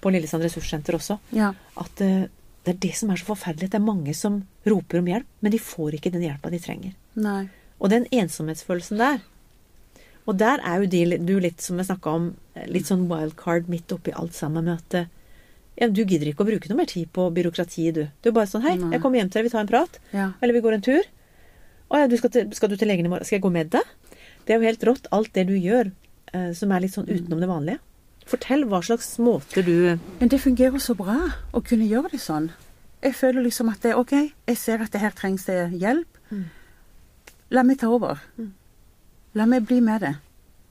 på 0.00 0.10
Lillesand 0.10 0.42
ressurssenter 0.42 0.94
også. 0.96 1.18
ja, 1.32 1.52
At 1.76 2.00
eh, 2.00 2.26
det 2.64 2.74
er 2.74 2.78
det 2.88 2.94
som 2.96 3.10
er 3.10 3.16
så 3.16 3.24
forferdelig. 3.34 3.70
Det 3.70 3.74
er 3.78 3.84
mange 3.84 4.14
som 4.14 4.42
roper 4.66 4.98
om 4.98 5.06
hjelp, 5.06 5.26
men 5.42 5.50
de 5.52 5.58
får 5.58 5.94
ikke 5.98 6.12
den 6.12 6.22
hjelpa 6.22 6.50
de 6.50 6.58
trenger. 6.58 6.94
nei. 7.16 7.48
Og 7.80 7.92
den 7.92 8.06
ensomhetsfølelsen 8.12 9.00
der. 9.00 9.22
Og 10.28 10.36
der 10.38 10.60
er 10.66 10.82
jo 10.82 10.90
de, 10.92 11.18
du 11.24 11.38
litt 11.42 11.64
som 11.64 11.80
jeg 11.80 11.88
snakka 11.88 12.12
om, 12.18 12.26
litt 12.68 12.90
sånn 12.90 13.08
wildcard 13.10 13.70
midt 13.72 13.92
oppi 13.94 14.12
alt 14.14 14.36
sammen 14.36 14.68
med 14.68 14.76
at 14.76 14.98
eh, 14.98 15.08
ja, 15.80 15.88
du 15.88 16.02
gidder 16.04 16.28
ikke 16.28 16.44
å 16.44 16.50
bruke 16.50 16.68
noe 16.68 16.82
mer 16.82 16.90
tid 16.90 17.08
på 17.14 17.24
byråkratiet, 17.32 17.96
du. 17.96 18.02
Du 18.20 18.30
er 18.30 18.36
bare 18.36 18.50
sånn 18.50 18.66
Hei, 18.66 18.76
jeg 18.76 19.00
kommer 19.00 19.20
hjem 19.20 19.30
til 19.32 19.40
deg, 19.40 19.48
vi 19.48 19.54
tar 19.54 19.64
en 19.64 19.70
prat. 19.70 19.96
Ja. 20.12 20.28
Eller 20.42 20.58
vi 20.58 20.62
går 20.66 20.76
en 20.76 20.84
tur. 20.84 21.08
Å 21.90 22.02
ja, 22.02 22.10
du 22.10 22.18
skal, 22.20 22.32
til, 22.34 22.50
skal 22.54 22.70
du 22.70 22.76
til 22.78 22.90
legen 22.90 23.08
i 23.08 23.10
morgen? 23.10 23.26
Skal 23.26 23.38
jeg 23.38 23.46
gå 23.46 23.52
med 23.54 23.72
deg? 23.72 23.94
Det 24.44 24.52
er 24.52 24.60
jo 24.60 24.68
helt 24.68 24.84
rått, 24.86 25.08
alt 25.14 25.32
det 25.34 25.46
du 25.48 25.56
gjør 25.56 25.88
eh, 26.36 26.50
som 26.56 26.74
er 26.74 26.84
litt 26.84 26.94
sånn 26.94 27.08
utenom 27.08 27.40
det 27.40 27.48
vanlige. 27.50 27.80
Fortell 28.30 28.66
hva 28.70 28.82
slags 28.84 29.14
måter 29.18 29.64
du 29.66 29.96
Men 30.20 30.30
det 30.30 30.38
fungerer 30.38 30.78
så 30.78 30.94
bra 30.94 31.16
å 31.56 31.62
kunne 31.64 31.88
gjøre 31.88 32.12
det 32.12 32.20
sånn. 32.22 32.52
Jeg 33.00 33.16
føler 33.16 33.42
liksom 33.46 33.72
at 33.72 33.80
det, 33.82 33.96
OK, 33.96 34.12
jeg 34.12 34.58
ser 34.60 34.84
at 34.84 34.92
det 34.92 35.00
her 35.00 35.16
trengs 35.16 35.48
det 35.48 35.58
hjelp. 35.80 36.20
Mm. 36.28 36.44
La 37.50 37.62
meg 37.66 37.80
ta 37.80 37.88
over. 37.90 38.20
Mm. 38.38 38.52
La 39.34 39.46
meg 39.46 39.66
bli 39.66 39.80
med 39.80 40.00
det. 40.00 40.14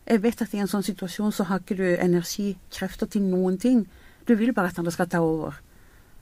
Jeg 0.10 0.24
vet 0.24 0.42
at 0.42 0.54
i 0.54 0.62
en 0.64 0.68
sånn 0.68 0.84
situasjon 0.84 1.34
så 1.36 1.46
har 1.50 1.62
ikke 1.62 1.78
du 1.78 1.86
energi, 1.92 2.56
krefter 2.74 3.08
til 3.08 3.22
noen 3.22 3.60
ting. 3.62 3.84
Du 4.26 4.34
vil 4.36 4.54
bare 4.54 4.72
at 4.72 4.80
andre 4.80 4.92
skal 4.92 5.10
ta 5.12 5.22
over. 5.22 5.60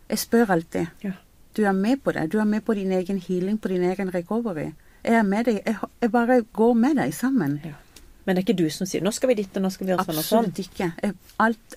Jeg 0.10 0.20
spør 0.20 0.52
alltid. 0.58 0.88
Ja. 1.04 1.14
Du 1.58 1.64
er 1.66 1.74
med 1.74 2.04
på 2.04 2.12
det. 2.12 2.28
Du 2.32 2.40
er 2.40 2.46
med 2.46 2.66
på 2.66 2.76
din 2.78 2.92
egen 2.92 3.20
healing, 3.20 3.58
på 3.62 3.72
din 3.72 3.84
egen 3.84 4.14
recovery. 4.14 4.72
Jeg 5.04 5.20
er 5.22 5.24
med 5.24 5.46
deg. 5.48 5.62
Jeg, 5.66 5.78
jeg 6.02 6.12
bare 6.12 6.42
går 6.54 6.74
med 6.74 6.98
deg 7.02 7.14
sammen. 7.14 7.60
ja. 7.64 7.74
Men 8.28 8.36
det 8.36 8.42
er 8.42 8.46
ikke 8.50 8.60
du 8.60 8.70
som 8.70 8.88
sier 8.88 9.00
'nå 9.02 9.12
skal 9.16 9.30
vi 9.30 9.36
dit, 9.40 9.56
og 9.56 9.64
nå 9.64 9.70
skal 9.72 9.88
vi 9.88 9.92
gjøre 9.94 10.04
sånn 10.04 10.18
og 10.20 10.26
sånn'. 10.28 10.48
Absolutt 10.50 10.60
ikke. 10.60 10.88
Jeg, 11.04 11.14
alt, 11.40 11.76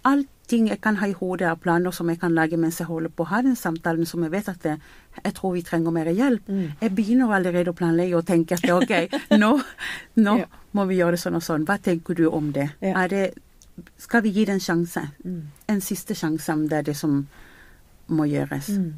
allting 0.50 0.68
jeg 0.68 0.80
kan 0.82 0.96
ha 0.98 1.06
i 1.06 1.12
hodet 1.14 1.46
av 1.48 1.58
planer 1.62 1.90
som 1.94 2.08
jeg 2.10 2.18
kan 2.20 2.32
lage 2.34 2.56
mens 2.58 2.78
jeg 2.80 2.88
holder 2.88 3.10
på 3.14 3.22
å 3.24 3.28
ha 3.30 3.40
den 3.42 3.54
samtalen 3.56 4.06
som 4.06 4.22
jeg 4.24 4.30
vet 4.32 4.48
at 4.48 4.62
det, 4.64 4.78
jeg 5.24 5.34
tror 5.34 5.52
vi 5.54 5.62
trenger 5.62 5.90
mer 5.94 6.06
hjelp. 6.10 6.48
Mm. 6.48 6.72
Jeg 6.80 6.94
begynner 6.94 7.30
allerede 7.34 7.70
å 7.70 7.76
planlegge 7.76 8.16
og 8.18 8.26
tenke 8.26 8.54
at 8.58 8.66
ok, 8.70 9.14
nå, 9.42 9.52
nå 10.16 10.38
Ja. 10.40 10.46
må 10.74 10.86
vi 10.88 10.98
gjøre 10.98 11.12
det 11.16 11.20
sånn 11.22 11.36
og 11.38 11.42
sånn. 11.42 11.64
Hva 11.66 11.78
tenker 11.82 12.14
du 12.14 12.26
om 12.28 12.50
det? 12.52 12.70
Ja. 12.80 13.06
Det 13.08 13.34
skal 13.98 14.22
vi 14.22 14.30
gi 14.34 14.44
det 14.44 14.54
en 14.58 14.60
sjanse? 14.64 15.06
Mm. 15.24 15.46
En 15.68 15.80
siste 15.80 16.14
sjanse 16.14 16.52
om 16.52 16.66
det 16.68 16.78
er 16.78 16.82
det 16.90 16.96
som 16.96 17.26
må 18.10 18.26
gjøres. 18.26 18.68
Mm. 18.74 18.92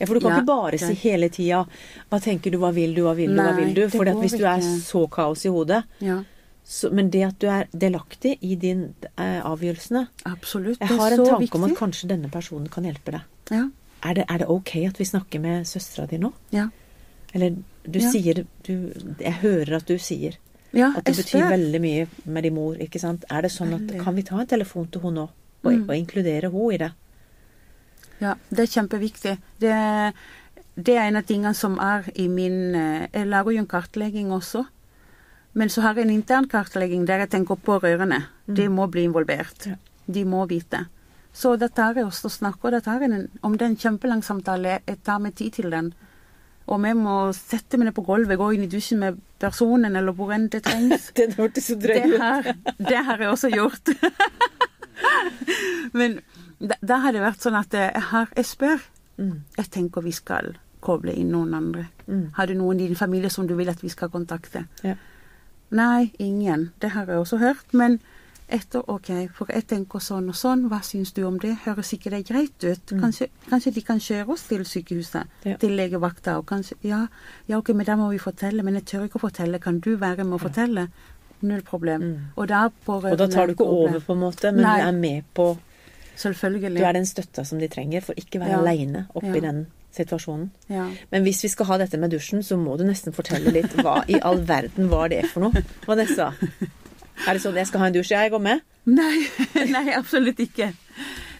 Ja, 0.00 0.06
for 0.06 0.14
du 0.16 0.20
kan 0.20 0.32
Ja, 0.32 0.38
ikke 0.40 0.46
bare 0.48 0.78
si 0.78 0.94
hele 0.94 1.28
tida 1.28 1.66
'hva 2.10 2.18
tenker 2.20 2.50
du, 2.50 2.58
hva 2.58 2.72
vil 2.74 2.94
du, 2.94 3.02
hva 3.02 3.14
vil 3.14 3.30
du', 3.30 3.42
hva 3.42 3.56
vil 3.56 3.74
du? 3.74 3.88
For 3.88 4.04
hvis 4.04 4.32
du 4.36 4.44
er 4.44 4.60
så 4.60 5.06
kaos 5.08 5.44
i 5.44 5.48
hodet 5.48 5.84
Ja, 6.00 6.22
så, 6.66 6.88
Men 6.90 7.10
det 7.14 7.20
at 7.22 7.36
du 7.38 7.46
er 7.46 7.68
delaktig 7.72 8.38
i 8.42 8.56
din 8.58 8.80
eh, 9.16 9.38
avgjørelsene 9.46 10.08
absolutt. 10.26 10.80
Jeg 10.82 10.88
har 10.98 11.12
en 11.14 11.22
tanke 11.24 11.54
om 11.54 11.64
at 11.68 11.76
kanskje 11.78 12.08
denne 12.10 12.28
personen 12.32 12.66
kan 12.68 12.84
hjelpe 12.88 13.12
deg. 13.14 13.20
Ja, 13.54 13.68
Er 14.04 14.14
det, 14.18 14.24
er 14.28 14.38
det 14.42 14.48
ok 14.50 14.72
at 14.88 14.98
vi 14.98 15.04
snakker 15.06 15.40
med 15.40 15.64
søstera 15.66 16.06
di 16.10 16.18
nå? 16.18 16.32
ja. 16.52 16.68
Eller 17.34 17.50
du 17.86 17.98
Ja. 18.00 18.10
sier 18.10 18.44
du, 18.64 18.92
Jeg 19.20 19.32
hører 19.42 19.76
at 19.76 19.86
du 19.86 19.98
sier 19.98 20.36
ja 20.72 20.88
at 20.96 21.04
det 21.04 21.14
betyr 21.16 21.38
spør. 21.42 21.50
veldig 21.50 21.80
mye 21.80 22.06
med 22.24 22.42
din 22.42 22.54
mor, 22.54 22.74
ikke 22.80 22.98
sant? 23.00 23.24
Er 23.30 23.42
det 23.42 23.50
sånn 23.52 23.74
at 23.74 24.04
Kan 24.04 24.14
vi 24.16 24.22
ta 24.22 24.40
en 24.40 24.46
telefon 24.46 24.86
til 24.90 25.00
henne 25.02 25.14
nå, 25.14 25.28
og, 25.64 25.72
Mm. 25.72 25.88
og 25.88 25.94
inkludere 25.96 26.50
henne 26.50 26.74
i 26.74 26.78
det? 26.78 26.92
Ja, 28.20 28.34
det 28.50 28.58
er 28.60 28.66
kjempeviktig. 28.80 29.38
Det, 29.60 30.12
det 30.76 30.96
er 30.96 31.08
en 31.08 31.16
av 31.16 31.22
tingene 31.28 31.54
som 31.54 31.78
er 31.78 32.08
i 32.16 32.26
min 32.28 32.74
eh, 32.74 33.06
Jeg 33.12 33.26
lager 33.28 33.52
jo 33.52 33.58
en 33.58 33.66
kartlegging 33.66 34.30
også. 34.32 34.66
Men 35.56 35.72
så 35.72 35.82
har 35.86 35.96
jeg 35.96 36.06
en 36.06 36.16
intern 36.18 36.48
kartlegging 36.52 37.06
der 37.08 37.24
jeg 37.24 37.32
tenker 37.32 37.56
pårørende. 37.56 38.26
De 38.46 38.68
må 38.68 38.86
bli 38.92 39.06
involvert. 39.08 39.70
Ja. 39.70 39.78
De 40.06 40.24
må 40.28 40.44
vite. 40.50 40.84
Så 41.36 41.56
da 41.60 41.68
tar 41.68 41.96
jeg 41.96 42.06
også 42.08 42.28
og 42.28 42.32
snakker, 42.32 42.72
da 42.72 42.80
tar 42.80 43.00
jeg 43.02 43.12
en, 43.12 43.24
om 43.44 43.56
det 43.56 43.64
er 43.64 43.72
en 43.72 43.80
kjempelang 43.80 44.22
samtale, 44.24 44.78
jeg 44.86 45.00
tar 45.04 45.18
meg 45.20 45.34
tid 45.36 45.56
til 45.58 45.72
den. 45.72 45.90
Og 46.66 46.80
vi 46.82 46.92
må 46.98 47.16
sette 47.36 47.78
meg 47.78 47.90
ned 47.90 47.96
på 47.96 48.04
gulvet, 48.06 48.38
gå 48.40 48.50
inn 48.56 48.64
i 48.66 48.70
dusjen 48.70 49.02
med 49.02 49.18
personen, 49.42 49.96
eller 49.98 50.16
hvor 50.16 50.32
enn 50.34 50.48
det 50.52 50.64
trengs. 50.66 51.10
Den 51.18 51.36
hørtes 51.36 51.68
så 51.70 51.76
drøy 51.78 52.16
ut. 52.16 52.48
det 52.88 53.02
har 53.08 53.22
jeg 53.22 53.30
også 53.30 53.52
gjort. 53.52 53.92
Men 55.98 56.18
da 56.80 57.02
har 57.04 57.14
det 57.14 57.22
vært 57.22 57.44
sånn 57.44 57.58
at 57.60 57.76
jeg, 57.76 58.06
har, 58.10 58.32
jeg 58.34 58.48
spør. 58.48 58.88
Mm. 59.20 59.36
Jeg 59.60 59.70
tenker 59.76 60.04
vi 60.04 60.14
skal 60.16 60.56
koble 60.82 61.14
inn 61.14 61.30
noen 61.34 61.54
andre. 61.56 61.86
Mm. 62.08 62.24
Har 62.36 62.50
du 62.50 62.56
noen 62.58 62.80
i 62.80 62.88
din 62.88 62.98
familie 62.98 63.30
som 63.32 63.46
du 63.46 63.54
vil 63.58 63.70
at 63.70 63.84
vi 63.84 63.92
skal 63.92 64.10
kontakte? 64.12 64.66
Ja. 64.86 64.96
Nei, 65.70 66.12
ingen. 66.18 66.70
Det 66.80 66.90
har 66.90 67.06
jeg 67.06 67.18
også 67.18 67.38
hørt. 67.38 67.72
Men 67.74 67.98
etter 68.48 68.84
OK, 68.90 69.08
for 69.34 69.50
jeg 69.50 69.66
tenker 69.66 69.98
sånn 69.98 70.28
og 70.30 70.36
sånn, 70.38 70.68
hva 70.70 70.78
syns 70.86 71.10
du 71.12 71.24
om 71.26 71.38
det? 71.42 71.56
Høres 71.64 71.90
ikke 71.96 72.10
det 72.14 72.26
greit 72.28 72.62
ut? 72.62 72.92
Mm. 72.92 73.00
Kanskje, 73.02 73.28
kanskje 73.50 73.72
de 73.74 73.82
kan 73.82 73.98
kjøre 73.98 74.28
oss 74.36 74.46
til 74.46 74.62
sykehuset? 74.64 75.26
Ja. 75.44 75.56
Til 75.58 75.74
legevakta? 75.74 76.38
Og 76.38 76.46
kanskje 76.46 76.76
Ja, 76.86 77.06
ja 77.48 77.58
ok, 77.58 77.72
men 77.74 77.86
da 77.86 77.96
må 77.96 78.10
vi 78.12 78.18
fortelle. 78.22 78.62
Men 78.62 78.74
jeg 78.74 78.84
tør 78.92 79.04
ikke 79.08 79.18
å 79.18 79.26
fortelle. 79.26 79.58
Kan 79.58 79.80
du 79.80 79.96
være 79.96 80.24
med 80.24 80.38
å 80.38 80.42
fortelle? 80.46 80.88
Null 81.42 81.62
problem. 81.62 82.02
Mm. 82.02 82.18
Og 82.36 82.48
da 82.48 82.68
Og 82.86 83.18
da 83.18 83.26
tar 83.26 83.46
du 83.46 83.52
ikke 83.52 83.64
over, 83.66 84.00
på 84.00 84.12
en 84.14 84.20
måte, 84.20 84.52
men 84.52 84.62
Nei. 84.62 84.80
du 84.80 84.86
er 84.86 84.92
med 84.92 85.24
på 85.34 85.56
Selvfølgelig. 86.16 86.78
Du 86.80 86.84
er 86.84 86.92
den 86.96 87.04
støtta 87.04 87.44
som 87.44 87.58
de 87.60 87.68
trenger 87.68 88.00
for 88.00 88.14
ikke 88.16 88.40
være 88.40 88.48
Ja. 88.48 88.58
aleine 88.62 89.06
oppi 89.14 89.34
Ja. 89.34 89.40
den 89.40 89.66
situasjonen. 89.96 90.50
Ja. 90.72 90.86
Men 91.12 91.24
hvis 91.26 91.42
vi 91.44 91.50
skal 91.52 91.66
ha 91.70 91.78
dette 91.82 91.98
med 92.00 92.12
dusjen, 92.14 92.42
så 92.46 92.56
må 92.60 92.76
du 92.78 92.84
nesten 92.88 93.14
fortelle 93.16 93.52
litt 93.54 93.72
hva 93.80 94.02
i 94.08 94.18
all 94.20 94.42
verden 94.48 94.90
var 94.92 95.08
det 95.12 95.24
for 95.32 95.46
noe, 95.48 95.62
Vanessa? 95.88 96.32
Er 97.26 97.32
det 97.32 97.40
sånn 97.42 97.56
jeg 97.56 97.66
skal 97.70 97.80
ha 97.80 97.86
en 97.90 97.94
dusj? 97.96 98.12
Jeg 98.12 98.30
går 98.34 98.42
med. 98.44 98.60
Nei, 98.86 99.26
nei, 99.74 99.86
absolutt 99.96 100.38
ikke. 100.44 100.70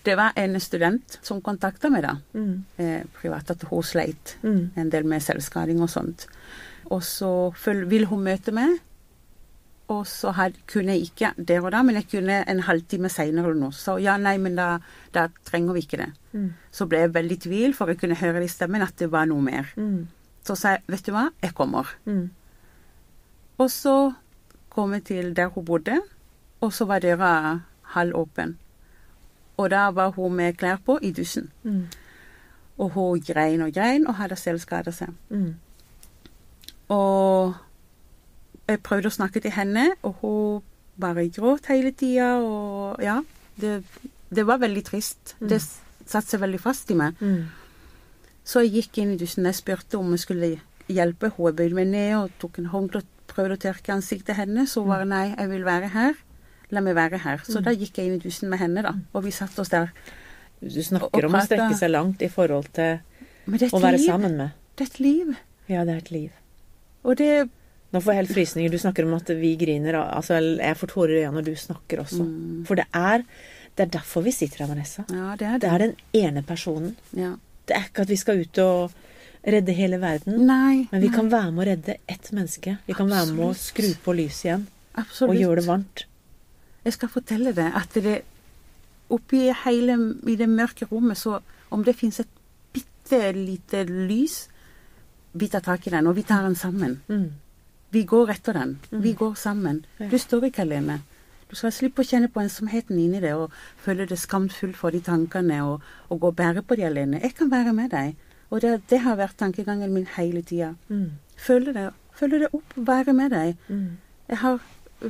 Det 0.07 0.15
var 0.19 0.33
en 0.39 0.55
student 0.63 1.19
som 1.27 1.41
kontakta 1.43 1.91
meg, 1.93 2.05
da. 2.07 2.15
Mm. 2.39 2.53
Eh, 2.81 3.01
privat 3.21 3.51
at 3.53 3.65
hun 3.71 3.83
sleit 3.85 4.37
Mm. 4.43 4.71
en 4.79 4.91
del 4.91 5.05
med 5.05 5.23
selvskading 5.23 5.81
og 5.83 5.91
sånt. 5.91 6.27
Og 6.95 7.03
så 7.03 7.31
vil 7.91 8.07
hun 8.07 8.23
møte 8.23 8.53
meg, 8.55 8.79
og 9.89 10.07
så 10.07 10.33
had, 10.35 10.57
kunne 10.67 10.97
jeg 10.97 11.07
ikke 11.07 11.31
der 11.49 11.63
og 11.63 11.71
da, 11.73 11.83
men 11.87 11.95
jeg 11.95 12.09
kunne 12.11 12.41
en 12.51 12.61
halvtime 12.67 13.09
seinere 13.13 13.53
eller 13.53 13.61
noe. 13.61 13.75
Så 13.75 13.99
ja, 14.03 14.17
nei, 14.19 14.35
men 14.43 14.57
da, 14.59 14.81
da 15.15 15.29
trenger 15.47 15.77
vi 15.77 15.85
ikke 15.85 16.01
det. 16.01 16.09
Mm. 16.33 16.49
Så 16.75 16.89
ble 16.91 17.05
jeg 17.05 17.15
veldig 17.15 17.37
i 17.37 17.43
tvil, 17.45 17.75
for 17.75 17.93
jeg 17.93 18.01
kunne 18.01 18.19
høre 18.19 18.41
det 18.43 18.49
i 18.51 18.55
stemmen 18.57 18.83
at 18.83 18.97
det 18.99 19.13
var 19.13 19.29
noe 19.31 19.45
mer. 19.47 19.71
Mm. 19.79 20.09
Så 20.47 20.57
sa 20.59 20.75
jeg, 20.75 20.83
vet 20.91 21.07
du 21.07 21.13
hva, 21.15 21.29
jeg 21.43 21.55
kommer. 21.55 21.93
Mm. 22.05 22.25
Og 23.63 23.71
så 23.71 23.97
kom 24.75 24.93
jeg 24.97 25.05
til 25.07 25.31
der 25.37 25.53
hun 25.55 25.65
bodde, 25.65 26.01
og 26.61 26.73
så 26.75 26.85
var 26.91 27.05
døra 27.05 27.31
halvåpen. 27.95 28.57
Og 29.57 29.71
da 29.71 29.87
var 29.95 30.11
hun 30.19 30.35
med 30.35 30.59
klær 30.59 30.83
på 30.85 30.99
i 31.03 31.13
dusjen. 31.15 31.47
Mm. 31.63 31.87
Og 32.79 32.91
hun 32.91 33.23
grein 33.23 33.63
og 33.63 33.73
grein 33.73 34.07
og 34.07 34.19
hadde 34.19 34.37
selv 34.37 34.59
skada 34.61 34.91
seg. 34.93 35.15
Mm. 35.31 35.55
Og 36.93 37.55
jeg 38.69 38.83
prøvde 38.83 39.11
å 39.11 39.15
snakke 39.15 39.41
til 39.45 39.51
henne, 39.55 39.89
og 40.03 40.17
hun 40.23 40.63
bare 41.01 41.29
gråt 41.31 41.67
hele 41.71 41.93
tida. 41.93 42.37
Og 42.43 43.03
ja, 43.05 43.21
det, 43.61 43.83
det 44.35 44.47
var 44.49 44.59
veldig 44.63 44.85
trist. 44.85 45.37
Mm. 45.41 45.49
Det 45.53 45.61
satte 46.07 46.29
seg 46.35 46.41
veldig 46.43 46.61
fast 46.63 46.91
i 46.91 46.97
meg. 46.99 47.15
Mm. 47.21 47.45
Så 48.47 48.63
jeg 48.65 48.73
gikk 48.79 48.99
inn 49.03 49.15
i 49.15 49.19
dusjen. 49.21 49.47
Jeg 49.49 49.59
spurte 49.59 49.99
om 49.99 50.11
jeg 50.15 50.23
skulle 50.25 50.53
hjelpe 50.89 51.31
henne. 51.33 51.49
Jeg 51.51 51.59
bøyde 51.59 51.75
meg 51.81 51.89
ned 51.93 52.13
og 52.21 52.37
tok 52.43 52.61
en 52.63 52.71
håndkle 52.73 53.03
og 53.03 53.27
prøvde 53.33 53.57
å 53.59 53.63
tørke 53.67 53.93
ansiktet 53.95 54.37
hennes. 54.39 54.71
Så 54.73 54.83
hun 54.85 54.93
var 54.95 55.05
nei, 55.09 55.29
jeg 55.35 55.51
vil 55.51 55.67
være 55.67 55.91
her. 55.95 56.15
La 56.75 56.81
meg 56.83 56.97
være 56.99 57.19
her. 57.23 57.43
Så 57.47 57.59
Mm. 57.61 57.65
da 57.65 57.71
gikk 57.75 57.99
jeg 57.99 58.07
inn 58.07 58.15
i 58.19 58.23
dusjen 58.23 58.49
med 58.51 58.59
henne, 58.59 58.83
da. 58.83 58.95
Og 59.15 59.23
vi 59.25 59.31
satte 59.31 59.61
oss 59.61 59.69
der. 59.71 59.91
Du 60.61 60.83
snakker 60.83 61.27
om 61.27 61.35
å 61.35 61.45
strekke 61.45 61.77
seg 61.79 61.91
langt 61.91 62.23
i 62.23 62.29
forhold 62.33 62.73
til 62.73 62.99
er 62.99 63.69
å 63.71 63.81
være 63.83 63.99
liv. 63.99 64.07
sammen 64.07 64.37
med. 64.37 64.51
Det 64.77 64.87
er 64.87 64.91
et 64.91 65.01
liv. 65.01 65.37
Ja, 65.69 65.85
det 65.85 65.93
er 65.95 65.99
et 65.99 66.11
liv. 66.11 66.31
Og 67.05 67.17
det 67.17 67.49
Nå 67.95 68.01
får 68.03 68.13
jeg 68.13 68.21
helt 68.23 68.35
frysninger. 68.35 68.71
Du 68.75 68.79
snakker 68.83 69.07
om 69.07 69.15
at 69.15 69.29
vi 69.41 69.55
griner. 69.57 69.95
Altså, 70.03 70.41
jeg 70.59 70.77
får 70.77 70.91
tårer 70.93 71.15
i 71.15 71.21
øynene 71.25 71.39
når 71.39 71.45
du 71.47 71.55
snakker 71.57 72.03
også. 72.03 72.25
Mm. 72.27 72.65
For 72.67 72.75
det 72.81 72.87
er, 72.93 73.23
det 73.79 73.87
er 73.87 73.93
derfor 74.01 74.25
vi 74.27 74.33
sitter 74.35 74.65
her, 74.65 74.71
Vanessa. 74.73 75.05
Ja, 75.11 75.35
det 75.39 75.47
er 75.47 75.59
Det 75.59 75.61
det. 75.61 75.73
er 75.73 75.79
den 75.79 75.95
ene 76.13 76.43
personen. 76.43 76.97
Ja. 77.13 77.35
Det 77.69 77.77
er 77.77 77.85
ikke 77.89 78.03
at 78.03 78.09
vi 78.11 78.17
skal 78.17 78.41
ut 78.43 78.59
og 78.59 78.91
redde 79.47 79.73
hele 79.73 80.01
verden. 80.03 80.41
Nei. 80.47 80.89
Men 80.91 81.01
vi 81.03 81.09
nei, 81.09 81.15
kan 81.17 81.31
være 81.31 81.53
med 81.53 81.63
å 81.63 81.69
redde 81.71 81.97
ett 82.09 82.33
menneske. 82.33 82.79
Vi 82.87 82.95
kan 82.99 83.09
være 83.11 83.33
med 83.33 83.47
å 83.47 83.55
skru 83.55 83.93
på 84.05 84.15
lyset 84.19 84.45
igjen. 84.51 84.67
Absolutt. 84.97 85.31
Og 85.35 85.41
gjøre 85.41 85.61
det 85.61 85.67
varmt. 85.69 86.05
Jeg 86.87 86.93
skal 86.95 87.09
fortelle 87.11 87.53
deg 87.55 87.73
at 87.75 87.95
det 87.95 88.23
oppi 89.11 89.45
hele 89.65 89.97
i 90.27 90.35
det 90.39 90.49
mørke 90.51 90.87
rommet, 90.91 91.19
så 91.19 91.39
om 91.71 91.83
det 91.87 91.95
fins 91.99 92.21
et 92.21 92.29
bitte 92.75 93.33
lite 93.33 93.85
lys 93.87 94.49
Vi 95.37 95.49
tar 95.53 95.61
tak 95.61 95.87
i 95.87 95.91
den, 95.91 96.07
og 96.07 96.15
vi 96.17 96.23
tar 96.23 96.43
den 96.43 96.55
sammen. 96.57 97.01
Mm. 97.13 97.27
Vi 97.97 98.05
går 98.05 98.33
etter 98.37 98.57
den. 98.57 98.79
Mm. 98.93 99.03
Vi 99.03 99.13
går 99.17 99.35
sammen. 99.41 99.85
Du 99.99 100.19
står 100.21 100.51
ikke 100.51 100.67
alene. 100.67 101.01
Du 101.51 101.55
skal 101.55 101.73
slippe 101.73 102.03
å 102.03 102.07
kjenne 102.07 102.29
på 102.33 102.43
ensomheten 102.43 102.99
inni 102.99 103.21
det 103.23 103.33
og 103.39 103.55
føle 103.83 104.07
det 104.11 104.19
skamfullt 104.19 104.77
for 104.77 104.95
de 104.95 105.01
tankene 105.07 105.61
og, 105.65 105.85
og 106.11 106.21
gå 106.21 106.33
og 106.33 106.39
bære 106.41 106.65
på 106.67 106.79
de 106.79 106.89
alene. 106.89 107.21
Jeg 107.23 107.37
kan 107.39 107.53
være 107.53 107.75
med 107.77 107.93
deg. 107.95 108.17
Og 108.51 108.63
det, 108.63 108.73
det 108.91 109.01
har 109.03 109.19
vært 109.19 109.39
tankegangen 109.39 109.95
min 109.95 110.09
hele 110.17 110.43
tida. 110.43 110.75
Mm. 110.89 111.19
Følge 111.37 111.75
det, 111.75 111.87
føle 112.15 112.43
det 112.45 112.51
opp, 112.55 112.75
være 112.77 113.15
med 113.17 113.31
deg. 113.35 113.63
Mm. 113.69 113.97
Jeg 114.29 114.39
har 114.43 114.61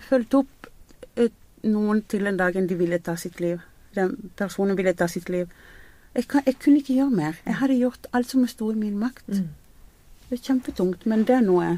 fulgt 0.08 0.36
opp 0.36 0.70
eh, 1.16 1.32
noen 1.64 2.02
til 2.08 2.28
den 2.28 2.38
dagen 2.40 2.68
de 2.68 2.78
ville 2.78 3.00
ta 3.00 3.16
sitt 3.20 3.40
liv. 3.40 3.60
Den 3.96 4.16
personen 4.36 4.76
ville 4.76 4.94
ta 4.96 5.08
sitt 5.08 5.28
liv. 5.32 5.52
Jeg, 6.14 6.28
kan, 6.28 6.44
jeg 6.46 6.56
kunne 6.60 6.80
ikke 6.80 6.96
gjøre 6.96 7.16
mer. 7.16 7.40
Jeg 7.44 7.60
hadde 7.60 7.80
gjort 7.80 8.08
alt 8.12 8.32
som 8.32 8.46
sto 8.48 8.70
i 8.72 8.78
min 8.78 8.96
makt. 9.00 9.28
Mm. 9.28 9.52
Det 10.28 10.38
er 10.38 10.46
kjempetungt, 10.48 11.06
men 11.06 11.24
det 11.28 11.36
er 11.36 11.44
noe 11.44 11.76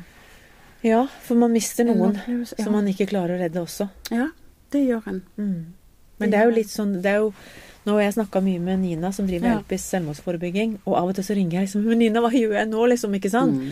Ja, 0.86 1.06
for 1.24 1.34
man 1.40 1.52
mister 1.52 1.84
noen 1.88 2.14
ja. 2.14 2.44
som 2.62 2.72
man 2.72 2.86
ikke 2.90 3.08
klarer 3.10 3.34
å 3.36 3.40
redde 3.40 3.60
også. 3.64 3.88
Ja, 4.14 4.28
det 4.70 4.84
gjør 4.86 5.08
en. 5.10 5.22
Mm. 5.36 5.74
Men 6.18 6.30
det 6.30 6.38
er 6.38 6.48
jo 6.50 6.54
litt 6.54 6.70
sånn 6.70 7.00
det 7.02 7.10
er 7.14 7.24
jo, 7.24 7.32
Nå 7.86 7.94
har 7.94 8.02
jeg 8.02 8.16
snakka 8.18 8.40
mye 8.44 8.60
med 8.60 8.80
Nina, 8.82 9.12
som 9.16 9.26
driver 9.26 9.48
Ja. 9.48 9.58
Elpis 9.58 9.84
selvmordsforebygging, 9.88 10.74
og 10.84 10.96
av 10.98 11.08
og 11.08 11.14
til 11.16 11.24
så 11.24 11.34
ringer 11.38 11.60
jeg 11.60 11.68
liksom 11.68 11.86
Men 11.86 11.98
Nina, 12.02 12.20
hva 12.20 12.28
gjør 12.34 12.52
jeg 12.58 12.68
nå, 12.68 12.82
liksom? 12.92 13.14
Ikke 13.16 13.30
sant? 13.32 13.54
Mm. 13.54 13.70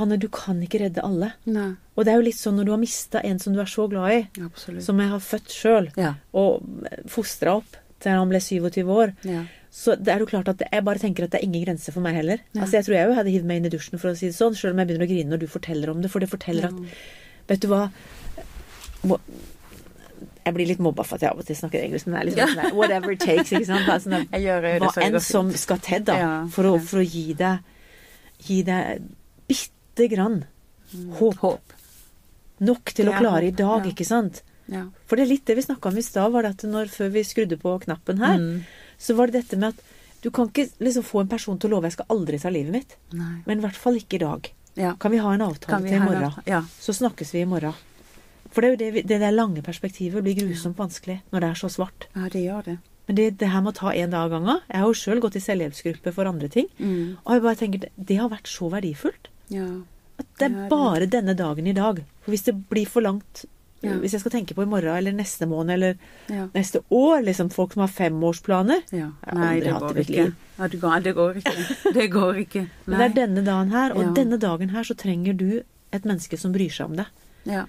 Anne, 0.00 0.16
du 0.16 0.28
kan 0.32 0.62
ikke 0.64 0.80
redde 0.80 1.02
alle. 1.04 1.32
Nei, 1.44 1.74
Og 1.96 2.04
det 2.06 2.12
er 2.14 2.16
jo 2.16 2.24
litt 2.30 2.38
sånn 2.38 2.56
når 2.56 2.64
du 2.64 2.70
har 2.72 2.80
mista 2.80 3.20
en 3.28 3.38
som 3.42 3.52
du 3.52 3.60
er 3.60 3.68
så 3.68 3.84
glad 3.92 4.12
i, 4.14 4.20
absolutt. 4.40 4.82
som 4.86 4.98
jeg 5.02 5.08
har 5.10 5.20
født 5.20 5.52
sjøl, 5.52 5.90
Ja. 6.00 6.14
og 6.32 6.62
fostra 7.12 7.58
opp 7.60 7.76
til 8.00 8.12
han 8.16 8.28
ble 8.30 8.40
27 8.40 8.88
år, 8.88 9.12
ja. 9.28 9.42
Så 9.72 9.94
det 9.96 10.12
er 10.12 10.20
jo 10.20 10.26
klart 10.28 10.50
at 10.52 10.60
jeg 10.66 10.84
bare 10.84 11.00
tenker 11.00 11.24
at 11.24 11.32
det 11.32 11.38
er 11.40 11.46
ingen 11.46 11.62
grenser 11.64 11.94
for 11.94 12.04
meg 12.04 12.14
heller. 12.18 12.42
Ja. 12.52 12.60
Altså 12.66 12.76
Jeg 12.76 12.84
tror 12.84 12.96
jeg 12.98 13.08
jo 13.08 13.14
hadde 13.16 13.32
hivd 13.32 13.46
meg 13.48 13.56
inn 13.62 13.68
i 13.70 13.72
dusjen, 13.72 13.98
for 14.02 14.10
å 14.12 14.16
si 14.18 14.28
det 14.28 14.36
sånn, 14.36 14.52
sjøl 14.58 14.74
om 14.74 14.82
jeg 14.82 14.90
begynner 14.90 15.06
å 15.06 15.10
grine 15.14 15.32
når 15.32 15.40
du 15.40 15.46
forteller 15.48 15.90
om 15.94 16.02
det, 16.04 16.10
for 16.12 16.20
det 16.20 16.28
forteller 16.28 16.68
Ja. 16.68 16.68
at 16.68 17.48
Vet 17.48 17.60
du 17.64 17.68
hva 17.72 17.86
Må- 19.08 19.20
Jeg 20.44 20.54
blir 20.54 20.66
litt 20.66 20.78
mobba 20.82 21.04
for 21.06 21.16
at 21.16 21.22
jeg 21.24 21.30
av 21.32 21.38
og 21.38 21.46
til 21.46 21.56
snakker 21.56 21.82
engelsk, 21.86 22.06
men 22.06 22.14
det 22.14 22.20
er 22.20 22.44
liksom 22.44 22.62
sånn 22.62 22.76
whatever 22.76 23.12
it 23.14 23.20
takes. 23.20 23.52
ikke 23.52 23.66
sant? 23.66 23.86
Sånn 24.04 24.16
at, 24.20 24.30
det 24.30 24.80
hva 24.82 24.92
enn 25.06 25.20
som 25.22 25.50
skal 25.54 25.78
til 25.78 26.02
da, 26.04 26.16
for, 26.50 26.64
å, 26.66 26.76
for 26.82 26.98
å 27.02 27.06
gi 27.06 27.32
deg 27.38 27.58
Gi 28.42 28.62
deg 28.66 29.04
bitte 29.46 30.08
grann 30.10 30.40
håp. 31.18 31.36
Håp. 31.38 31.74
Nok 32.60 32.90
til 32.92 33.06
å 33.08 33.14
klare 33.16 33.46
i 33.46 33.54
dag, 33.54 33.84
ja. 33.86 33.90
ikke 33.92 34.04
sant? 34.04 34.42
Ja. 34.66 34.84
For 35.06 35.14
det 35.16 35.24
er 35.26 35.30
litt 35.30 35.44
det 35.46 35.54
vi 35.60 35.62
snakka 35.62 35.90
om 35.92 35.98
i 35.98 36.02
stad, 36.02 36.32
var 36.34 36.42
det 36.42 36.50
at 36.56 36.64
når, 36.66 36.90
før 36.90 37.12
vi 37.14 37.22
skrudde 37.26 37.58
på 37.62 37.76
knappen 37.86 38.18
her, 38.18 38.38
Mm. 38.38 38.64
Så 39.02 39.16
var 39.18 39.30
det 39.30 39.42
dette 39.42 39.58
med 39.58 39.74
at 39.74 39.88
du 40.22 40.30
kan 40.30 40.50
ikke 40.50 40.68
liksom 40.78 41.02
få 41.02 41.24
en 41.24 41.30
person 41.30 41.58
til 41.58 41.72
å 41.72 41.76
love 41.76 41.90
jeg 41.90 41.96
skal 41.96 42.12
aldri 42.14 42.38
ta 42.38 42.50
livet 42.54 42.76
mitt, 42.76 42.92
Nei. 43.18 43.40
men 43.48 43.58
i 43.58 43.64
hvert 43.64 43.78
fall 43.78 43.98
ikke 43.98 44.20
i 44.20 44.22
dag. 44.22 44.52
Ja. 44.78 44.92
Kan 45.02 45.12
vi 45.12 45.18
ha 45.20 45.32
en 45.34 45.42
avtale 45.44 45.82
til 45.88 45.98
i 45.98 46.04
morgen? 46.04 46.36
Ja. 46.48 46.62
Så 46.80 46.94
snakkes 46.96 47.34
vi 47.34 47.42
i 47.42 47.48
morgen. 47.48 47.74
For 48.52 48.62
det 48.62 48.68
er 48.68 48.72
jo 48.72 48.80
det, 48.80 49.04
det 49.10 49.18
der 49.20 49.34
lange 49.34 49.64
perspektivet 49.64 50.22
blir 50.24 50.36
grusomt 50.38 50.78
vanskelig 50.78 51.18
når 51.32 51.44
det 51.44 51.50
er 51.50 51.60
så 51.60 51.70
svart. 51.72 52.06
ja, 52.14 52.28
det 52.32 52.44
gjør 52.44 52.66
det. 52.70 52.78
Men 53.08 53.18
det, 53.18 53.24
det 53.40 53.48
her 53.50 53.64
med 53.64 53.72
å 53.72 53.78
ta 53.80 53.92
en 53.98 54.12
dag 54.12 54.28
av 54.28 54.30
gangen 54.30 54.60
Jeg 54.70 54.78
har 54.78 54.86
jo 54.86 54.98
sjøl 55.00 55.20
gått 55.24 55.34
i 55.36 55.42
selvhjelpsgruppe 55.42 56.12
for 56.14 56.30
andre 56.30 56.48
ting. 56.52 56.68
Mm. 56.78 57.18
Og 57.24 57.32
jeg 57.34 57.42
bare 57.48 57.58
tenker 57.58 57.88
det, 57.96 58.18
har 58.20 58.30
vært 58.30 58.50
så 58.50 58.68
verdifullt. 58.70 59.32
Ja. 59.50 59.66
At 60.22 60.28
det 60.38 60.46
er 60.46 60.70
bare 60.70 61.08
denne 61.10 61.34
dagen 61.34 61.66
i 61.66 61.74
dag. 61.74 62.04
For 62.22 62.34
hvis 62.34 62.46
det 62.46 62.54
blir 62.70 62.86
for 62.86 63.02
langt 63.02 63.42
Ja. 63.82 63.96
Hvis 63.98 64.12
jeg 64.14 64.20
skal 64.22 64.30
tenke 64.30 64.54
på 64.54 64.62
i 64.62 64.66
morgen 64.70 64.94
eller 64.96 65.12
neste 65.12 65.46
måned 65.50 65.74
eller 65.74 65.96
Ja. 66.30 66.46
neste 66.54 66.80
år, 66.90 67.24
liksom 67.26 67.50
folk 67.50 67.72
som 67.74 67.80
har 67.82 67.88
femårsplaner 67.90 68.82
ja. 68.92 69.10
Nei, 69.34 69.60
det 69.60 69.72
går 69.74 69.98
ikke. 70.04 70.32
Ja, 70.58 70.68
det, 70.68 70.80
går, 70.80 71.00
det 71.02 71.14
går 71.16 71.36
ikke. 71.42 71.92
Det 71.94 72.08
går 72.12 72.34
ikke. 72.46 72.66
Men 72.86 72.98
det 72.98 73.06
er 73.10 73.26
denne 73.26 73.44
dagen 73.44 73.70
her, 73.74 73.92
og 73.96 74.14
denne 74.14 74.38
dagen 74.38 74.68
her 74.70 74.82
så 74.84 74.94
trenger 74.94 75.34
du 75.36 75.62
et 75.92 76.04
menneske 76.04 76.38
som 76.38 76.52
bryr 76.54 76.70
seg 76.70 76.86
om 76.90 76.96
deg. 76.96 77.06
Ja. 77.44 77.64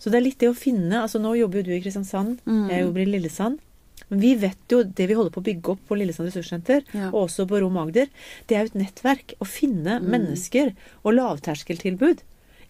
Så 0.00 0.08
det 0.10 0.16
er 0.16 0.24
litt 0.24 0.38
det 0.40 0.48
å 0.48 0.56
finne 0.56 1.02
altså 1.02 1.20
Nå 1.20 1.34
jobber 1.36 1.60
jo 1.60 1.68
du 1.68 1.72
i 1.76 1.82
Kristiansand, 1.84 2.38
Mm. 2.46 2.70
jeg 2.70 2.80
jobber 2.86 3.00
i 3.00 3.10
Lillesand. 3.10 3.58
Men 4.08 4.18
vi 4.20 4.34
vet 4.34 4.56
jo 4.72 4.82
det 4.82 5.06
vi 5.06 5.14
holder 5.14 5.30
på 5.30 5.40
å 5.42 5.44
bygge 5.44 5.68
opp 5.74 5.82
på 5.86 5.94
Lillesand 6.00 6.26
ressurssenter, 6.32 6.82
Ja. 6.94 7.08
og 7.12 7.28
også 7.28 7.44
på 7.46 7.60
Rom 7.60 7.76
Agder, 7.76 8.08
det 8.48 8.56
er 8.56 8.64
jo 8.64 8.70
et 8.72 8.80
nettverk. 8.86 9.34
Å 9.38 9.46
finne 9.46 10.00
Mm. 10.00 10.08
mennesker 10.10 10.72
og 11.04 11.14
lavterskeltilbud. 11.14 12.22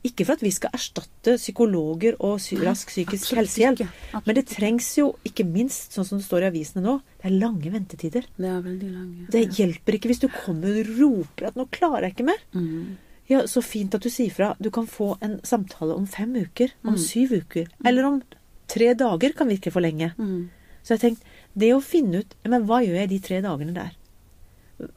Ikke 0.02 0.24
for 0.24 0.32
at 0.32 0.40
vi 0.40 0.50
skal 0.50 0.70
erstatte 0.72 1.34
psykologer 1.36 2.14
og 2.24 2.40
rask 2.64 2.88
psykisk 2.88 3.34
absolutt 3.34 3.40
helsehjelp. 3.40 3.80
ikke. 3.84 4.22
Men 4.26 4.34
det 4.38 4.46
trengs 4.48 4.96
jo, 4.96 5.10
ikke 5.28 5.44
minst, 5.44 5.92
sånn 5.92 6.06
som 6.08 6.18
det 6.18 6.24
står 6.24 6.46
i 6.46 6.48
avisene 6.48 6.82
nå, 6.86 6.94
det 7.20 7.26
er 7.28 7.36
lange 7.38 7.70
ventetider. 7.74 8.24
Det 8.38 8.48
er 8.48 8.62
veldig 8.64 8.90
lange. 8.94 9.26
Det 9.30 9.42
hjelper 9.58 9.98
ikke 9.98 10.08
hvis 10.08 10.22
du 10.22 10.28
kommer 10.32 10.80
og 10.80 10.88
roper 10.98 11.46
at 11.48 11.54
'nå 11.54 11.68
klarer 11.70 12.02
jeg 12.08 12.14
ikke 12.16 12.28
mer'. 12.30 12.44
Mm. 12.54 12.96
Ja, 13.28 13.42
Så 13.46 13.62
fint 13.62 13.94
at 13.94 14.00
du 14.00 14.08
sier 14.08 14.30
fra. 14.30 14.56
Du 14.60 14.70
kan 14.70 14.86
få 14.86 15.18
en 15.22 15.38
samtale 15.42 15.94
om 15.94 16.06
fem 16.06 16.32
uker, 16.34 16.72
om 16.84 16.94
Mm. 16.94 16.98
syv 16.98 17.30
uker, 17.32 17.66
eller 17.84 18.04
om 18.04 18.22
tre 18.66 18.94
dager 18.94 19.32
kan 19.36 19.48
virke 19.48 19.70
for 19.70 19.80
lenge. 19.80 20.14
Mm. 20.18 20.48
Så 20.82 20.96
jeg 20.96 21.00
tenkte, 21.00 21.22
det 21.56 21.72
å 21.74 21.82
finne 21.82 22.20
ut 22.20 22.34
men 22.44 22.64
hva 22.66 22.80
gjør 22.82 22.94
jeg 23.00 23.08
de 23.10 23.18
tre 23.18 23.40
dagene 23.42 23.74
der? 23.74 23.90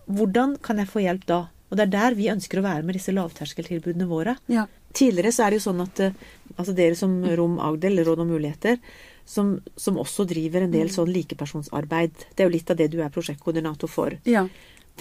Hvordan 0.10 0.58
kan 0.62 0.78
jeg 0.78 0.88
få 0.88 1.02
hjelp 1.04 1.26
da? 1.26 1.50
Og 1.72 1.78
det 1.78 1.88
er 1.88 1.92
der 2.10 2.16
vi 2.16 2.28
ønsker 2.30 2.60
å 2.60 2.64
være 2.64 2.84
med 2.86 2.94
disse 2.96 3.12
lavterskeltilbudene 3.12 4.08
våre. 4.08 4.38
Ja. 4.48 4.68
Tidligere 4.94 5.34
så 5.34 5.46
er 5.46 5.54
det 5.54 5.60
jo 5.62 5.66
sånn 5.70 5.82
at 5.86 6.04
eh, 6.06 6.22
altså 6.56 6.76
dere 6.78 6.98
som 7.00 7.16
Rom 7.38 7.58
Agdel, 7.64 8.04
Råd 8.06 8.24
om 8.24 8.32
muligheter, 8.34 8.80
som, 9.26 9.56
som 9.80 9.98
også 10.02 10.26
driver 10.30 10.66
en 10.66 10.74
del 10.74 10.92
sånn 10.92 11.12
likepersonsarbeid, 11.14 12.26
det 12.36 12.44
er 12.44 12.50
jo 12.50 12.56
litt 12.58 12.72
av 12.74 12.80
det 12.80 12.90
du 12.92 13.00
er 13.02 13.14
prosjektkoordinator 13.14 13.92
for. 13.92 14.20
ja. 14.30 14.48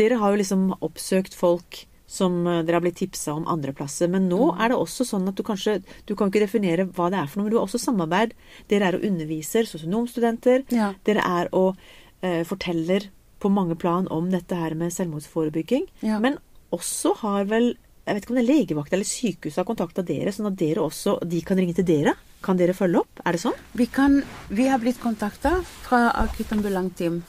Dere 0.00 0.16
har 0.16 0.32
jo 0.32 0.38
liksom 0.40 0.70
oppsøkt 0.80 1.34
folk 1.36 1.82
som 2.12 2.46
eh, 2.46 2.62
dere 2.64 2.78
har 2.78 2.84
blitt 2.84 2.98
tipsa 3.00 3.34
om 3.36 3.46
andreplasser. 3.48 4.08
Men 4.12 4.28
nå 4.30 4.50
er 4.56 4.72
det 4.72 4.78
også 4.80 5.04
sånn 5.08 5.28
at 5.28 5.36
du 5.36 5.42
kanskje 5.46 5.82
Du 6.08 6.14
kan 6.16 6.30
ikke 6.30 6.44
definere 6.44 6.86
hva 6.88 7.10
det 7.12 7.20
er 7.20 7.28
for 7.28 7.40
noe, 7.40 7.46
men 7.48 7.52
du 7.54 7.58
har 7.58 7.66
også 7.66 7.80
samarbeid. 7.82 8.32
Dere 8.72 8.88
er 8.88 8.98
og 8.98 9.04
underviser 9.08 9.68
sosionomstudenter. 9.68 10.64
Ja. 10.72 10.92
Dere 11.08 11.24
er 11.28 11.52
og 11.56 11.76
eh, 12.24 12.42
forteller 12.48 13.08
på 13.42 13.50
mange 13.52 13.76
plan 13.76 14.08
om 14.12 14.30
dette 14.32 14.56
her 14.56 14.76
med 14.78 14.94
selvmordsforebygging. 14.94 15.88
Ja. 16.06 16.20
Men 16.22 16.38
også 16.72 17.16
har 17.20 17.48
vel 17.50 17.74
jeg 18.02 18.16
vet 18.16 18.24
ikke 18.24 18.34
om 18.34 18.38
det 18.40 18.44
er 18.44 18.50
legevakt 18.50 18.92
eller 18.96 19.06
sykehus 19.06 19.56
har 19.60 19.66
kontakta 19.68 20.02
dere, 20.06 20.32
sånn 20.34 20.50
at 20.50 20.58
dere 20.58 20.82
også, 20.82 21.20
de 21.28 21.40
kan 21.46 21.60
ringe 21.60 21.76
til 21.78 21.86
dere? 21.86 22.16
kan 22.42 22.58
dere 22.58 22.74
følge 22.76 23.02
opp? 23.02 23.22
Er 23.24 23.36
det 23.36 23.42
sånn? 23.42 23.56
Vi, 23.78 23.86
kan, 23.90 24.20
vi 24.50 24.66
har 24.70 24.80
blitt 24.82 25.00
kontakta 25.02 25.58
fra 25.84 26.10
akuttambulantteam 26.24 27.20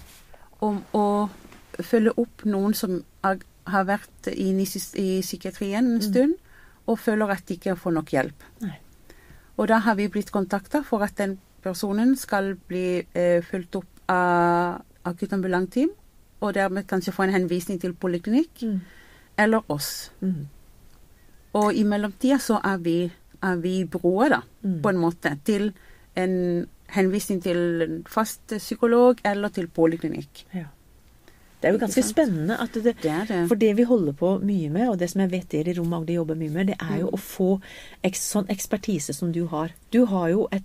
om 0.66 0.80
å 0.98 1.06
følge 1.84 2.14
opp 2.22 2.46
noen 2.50 2.76
som 2.78 3.02
har, 3.26 3.42
vært 3.88 4.30
inne 4.34 4.66
i, 4.66 4.82
i 5.00 5.10
psykiatrien 5.24 5.94
en 5.96 6.04
stund, 6.04 6.38
og 6.90 7.00
føler 7.00 7.32
at 7.32 7.46
de 7.48 7.56
ikke 7.56 7.78
får 7.80 7.96
nok 7.96 8.12
hjelp. 8.12 8.48
Nei. 8.64 8.76
Og 9.56 9.70
da 9.70 9.80
har 9.86 9.96
vi 9.96 10.10
blitt 10.12 10.34
kontakta 10.34 10.82
for 10.84 11.06
at 11.06 11.16
den 11.20 11.38
personen 11.64 12.18
skal 12.20 12.56
bli 12.68 13.04
eh, 13.16 13.40
fulgt 13.46 13.78
opp 13.80 14.02
av 14.12 14.82
akuttambulantteam, 15.08 15.94
og 16.44 16.58
dermed 16.58 16.88
kanskje 16.90 17.14
få 17.16 17.24
en 17.24 17.38
henvisning 17.38 17.80
til 17.80 17.96
poliklinikk, 17.96 18.66
eller 19.40 19.72
oss. 19.72 20.12
Mm. 20.20 20.44
Og 21.54 21.74
i 21.78 21.84
mellomtida 21.84 22.40
så 22.42 22.60
er 22.66 22.78
vi, 22.82 23.12
er 23.44 23.56
vi 23.62 23.84
broer, 23.86 24.30
da, 24.30 24.42
Mm. 24.64 24.82
på 24.82 24.90
en 24.90 24.98
måte, 24.98 25.38
til 25.46 25.74
en 26.16 26.68
henvisning 26.94 27.42
til 27.44 27.82
en 27.82 28.04
fast 28.08 28.48
psykolog 28.58 29.20
eller 29.26 29.50
til 29.50 29.68
poliklinikk. 29.68 30.46
Ja. 30.54 30.66
Det 31.62 31.70
er 31.70 31.74
jo 31.74 31.80
ganske 31.80 32.04
spennende 32.04 32.58
at 32.60 32.74
det, 32.74 32.84
Det 33.02 33.28
det. 33.28 33.48
For 33.48 33.56
det 33.56 33.76
vi 33.78 33.84
holder 33.84 34.14
på 34.14 34.40
mye 34.44 34.70
med, 34.70 34.90
og 34.90 34.98
det 35.00 35.10
som 35.10 35.22
jeg 35.22 35.32
vet 35.32 35.50
dere 35.50 35.70
i 35.72 35.74
Rom 35.78 35.94
Agde 35.94 36.14
jobber 36.14 36.36
mye 36.36 36.50
med, 36.52 36.68
det 36.68 36.76
er 36.82 37.00
jo 37.00 37.08
Mm. 37.08 37.14
å 37.14 37.20
få 37.20 37.62
eks, 38.04 38.20
sånn 38.34 38.48
ekspertise 38.50 39.14
som 39.14 39.32
du 39.32 39.46
har. 39.48 39.72
Du 39.92 40.06
har 40.06 40.30
jo 40.30 40.48
et, 40.52 40.64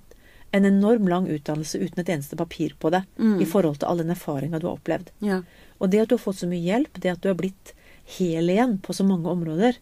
en 0.53 0.65
enorm 0.65 1.07
lang 1.07 1.27
utdannelse 1.29 1.79
uten 1.79 1.99
et 2.01 2.09
eneste 2.09 2.37
papir 2.37 2.73
på 2.81 2.91
det 2.91 3.05
Mm. 3.19 3.41
i 3.41 3.45
forhold 3.45 3.79
til 3.79 3.89
all 3.89 3.99
den 3.99 4.11
erfaringa 4.11 4.59
du 4.59 4.67
har 4.67 4.77
opplevd. 4.79 5.07
Ja. 5.21 5.43
Og 5.81 5.91
det 5.91 6.01
at 6.01 6.09
du 6.09 6.17
har 6.17 6.25
fått 6.33 6.41
så 6.41 6.49
mye 6.49 6.65
hjelp, 6.65 6.93
det 7.01 7.13
at 7.13 7.21
du 7.21 7.29
har 7.29 7.35
blitt 7.37 7.73
hel 8.19 8.49
igjen 8.49 8.79
på 8.81 8.93
så 8.95 9.05
mange 9.07 9.27
områder 9.29 9.77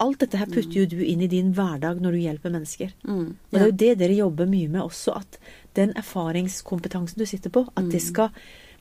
Alt 0.00 0.18
dette 0.18 0.36
her 0.40 0.46
putter 0.46 0.72
jo 0.72 0.86
du 0.86 1.04
inn 1.04 1.20
i 1.22 1.26
din 1.30 1.52
hverdag 1.54 2.00
når 2.00 2.12
du 2.12 2.18
hjelper 2.18 2.50
mennesker. 2.50 2.92
Mm. 3.06 3.36
Og 3.36 3.52
det 3.52 3.60
er 3.60 3.66
jo 3.66 3.76
det 3.82 3.98
dere 3.98 4.16
jobber 4.16 4.46
mye 4.46 4.68
med 4.68 4.82
også, 4.82 5.16
at 5.16 5.38
den 5.74 5.92
erfaringskompetansen 5.94 7.18
du 7.18 7.26
sitter 7.26 7.50
på, 7.50 7.66
at 7.76 7.90
det 7.92 8.02
skal 8.02 8.30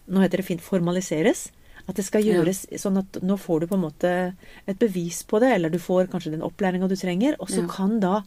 Nå 0.03 0.19
heter 0.19 0.41
det 0.41 0.45
fint 0.45 0.59
formaliseres. 0.61 1.45
At 1.87 1.95
det 1.95 2.03
skal 2.03 2.25
Ja. 2.25 2.33
gjøres 2.41 2.65
sånn 2.75 2.97
at 2.99 3.21
nå 3.23 3.37
får 3.39 3.61
du 3.61 3.67
på 3.67 3.75
en 3.75 3.85
måte 3.85 4.35
et 4.67 4.77
bevis 4.79 5.23
på 5.23 5.39
det, 5.39 5.53
eller 5.55 5.69
du 5.69 5.77
får 5.79 6.09
kanskje 6.11 6.31
den 6.31 6.41
opplæringa 6.41 6.89
du 6.89 6.95
trenger, 6.95 7.37
og 7.39 7.47
så 7.47 7.61
Ja. 7.61 7.67
kan 7.67 7.99
da 8.01 8.23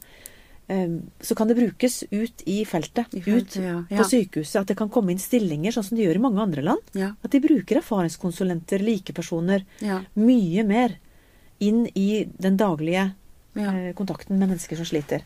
eh, 0.69 0.87
så 1.21 1.35
kan 1.35 1.47
det 1.47 1.55
brukes 1.55 2.03
ut 2.11 2.41
i 2.45 2.65
feltet, 2.65 3.13
I 3.13 3.21
feltet, 3.21 3.57
ut 3.57 3.63
ja. 3.63 3.83
på 3.97 4.03
sykehuset. 4.09 4.59
At 4.61 4.67
det 4.67 4.75
kan 4.77 4.89
komme 4.89 5.11
inn 5.11 5.17
stillinger, 5.19 5.71
sånn 5.71 5.85
som 5.85 5.97
de 5.97 6.03
gjør 6.03 6.15
i 6.15 6.19
mange 6.19 6.41
andre 6.41 6.61
land. 6.61 6.81
Ja. 6.93 7.13
At 7.23 7.31
de 7.31 7.39
bruker 7.39 7.77
erfaringskonsulenter, 7.77 8.79
likepersoner, 8.83 9.63
Ja. 9.81 10.01
mye 10.15 10.65
mer 10.65 10.97
inn 11.59 11.87
i 11.95 12.25
den 12.41 12.57
daglige 12.57 13.13
Ja. 13.55 13.71
eh, 13.73 13.93
kontakten 13.93 14.37
med 14.39 14.47
mennesker 14.49 14.75
som 14.75 14.85
sliter. 14.85 15.21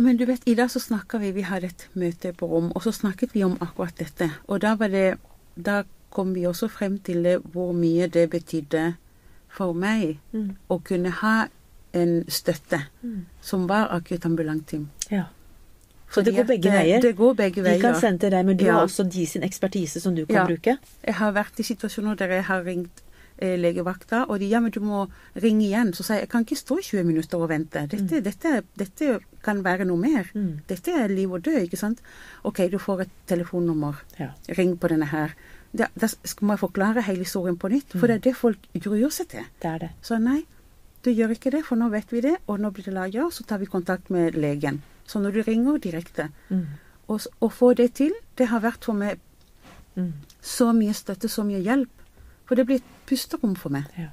Men 0.00 0.16
du 0.16 0.24
vet, 0.26 0.42
i 0.46 0.54
dag 0.54 0.68
så 0.70 0.80
snakka 0.80 1.18
vi 1.20 1.30
Vi 1.32 1.42
hadde 1.42 1.64
et 1.66 1.88
møte 1.94 2.32
på 2.32 2.48
rom, 2.50 2.72
og 2.74 2.82
så 2.82 2.92
snakket 2.92 3.32
vi 3.34 3.44
om 3.44 3.56
akkurat 3.60 3.94
dette. 3.98 4.30
Og 4.48 4.60
da 4.60 4.74
var 4.74 4.88
det 4.88 5.18
Da 5.62 5.82
kom 6.10 6.34
vi 6.34 6.42
også 6.46 6.68
frem 6.68 6.98
til 6.98 7.22
det, 7.22 7.38
hvor 7.52 7.72
mye 7.72 8.06
det 8.08 8.30
betydde 8.30 8.94
for 9.48 9.72
meg 9.72 10.18
Mm. 10.32 10.56
å 10.70 10.82
kunne 10.84 11.10
ha 11.10 11.46
en 11.94 12.24
støtte 12.28 12.82
som 13.40 13.66
var 13.66 13.88
akuttambulantteam. 13.88 14.88
Ja. 15.10 15.24
Så 16.10 16.22
det 16.22 16.34
går 16.36 16.44
begge 16.44 16.70
veier. 16.70 17.00
Det 17.00 17.16
går 17.16 17.34
begge 17.34 17.54
De 17.54 17.62
veier. 17.62 17.80
kan 17.80 17.94
sende 18.00 18.18
til 18.18 18.30
deg, 18.30 18.44
men 18.46 18.56
du 18.56 18.64
Ja. 18.64 18.72
har 18.72 18.82
også 18.86 19.10
de 19.10 19.26
sin 19.26 19.42
ekspertise 19.42 20.00
som 20.00 20.14
du 20.14 20.26
kan 20.26 20.36
Ja. 20.36 20.46
bruke. 20.46 20.78
Jeg 21.04 21.14
har 21.14 21.32
vært 21.32 21.58
i 21.58 21.62
situasjoner 21.62 22.16
der 22.16 22.28
jeg 22.28 22.44
har 22.44 22.62
ringt 22.64 22.90
eh, 23.00 23.05
legevakta, 23.38 24.24
og 24.28 24.38
de 24.40 24.46
ja, 24.48 24.60
men 24.60 24.70
du 24.70 24.80
må 24.80 25.06
ringe 25.42 25.64
igjen. 25.66 25.92
Så 25.94 26.02
sier 26.06 26.16
jeg 26.20 26.26
jeg 26.26 26.30
kan 26.32 26.44
ikke 26.46 26.56
stå 26.56 26.78
20 26.82 27.04
minutter 27.04 27.38
og 27.42 27.48
vente. 27.50 27.86
Dette, 27.88 28.20
dette, 28.24 28.62
dette 28.80 29.18
kan 29.44 29.62
være 29.64 29.84
noe 29.84 29.98
mer. 30.00 30.30
Mm. 30.34 30.62
Dette 30.68 30.90
er 30.92 31.08
liv 31.12 31.32
og 31.32 31.42
død, 31.44 31.60
ikke 31.66 31.76
sant. 31.80 32.00
OK, 32.44 32.62
du 32.72 32.78
får 32.78 33.00
et 33.06 33.10
telefonnummer. 33.26 34.00
Ja. 34.18 34.30
Ring 34.58 34.76
på 34.80 34.88
denne 34.88 35.06
her. 35.12 35.34
Da, 35.76 35.88
da 35.98 36.08
skal 36.08 36.46
man 36.48 36.58
forklare 36.58 37.02
hele 37.04 37.24
historien 37.26 37.56
på 37.60 37.68
nytt, 37.68 37.92
for 37.98 38.06
det 38.08 38.14
er 38.16 38.24
det 38.30 38.36
folk 38.38 38.58
gruer 38.80 39.10
seg 39.12 39.28
til. 39.28 39.44
Det 39.60 39.68
er 39.68 39.78
det. 39.84 39.90
Så 40.02 40.16
nei, 40.22 40.44
du 41.04 41.10
gjør 41.12 41.34
ikke 41.36 41.50
det, 41.52 41.64
for 41.66 41.76
nå 41.76 41.90
vet 41.92 42.10
vi 42.14 42.22
det, 42.24 42.36
og 42.48 42.58
nå 42.62 42.70
blir 42.72 42.86
det 42.88 42.94
laget, 42.96 43.34
så 43.36 43.44
tar 43.44 43.58
vi 43.60 43.66
kontakt 43.68 44.08
med 44.10 44.34
legen. 44.40 44.80
Så 45.06 45.20
når 45.20 45.36
du 45.36 45.42
ringer 45.46 45.78
direkte, 45.78 46.30
Mm. 46.50 46.64
og, 47.08 47.20
å 47.40 47.48
få 47.52 47.74
det 47.76 47.92
til, 47.94 48.12
det 48.36 48.48
har 48.48 48.60
vært 48.64 48.84
for 48.84 48.94
meg 48.94 49.20
Mm. 49.96 50.12
så 50.42 50.72
mye 50.72 50.92
støtte, 50.94 51.28
så 51.28 51.44
mye 51.44 51.60
hjelp. 51.62 51.88
For 52.46 52.58
det 52.58 52.66
blir 52.68 52.78
et 52.82 52.92
pusterom 53.08 53.56
for 53.58 53.74
meg. 53.74 53.88
Ja. 53.98 54.12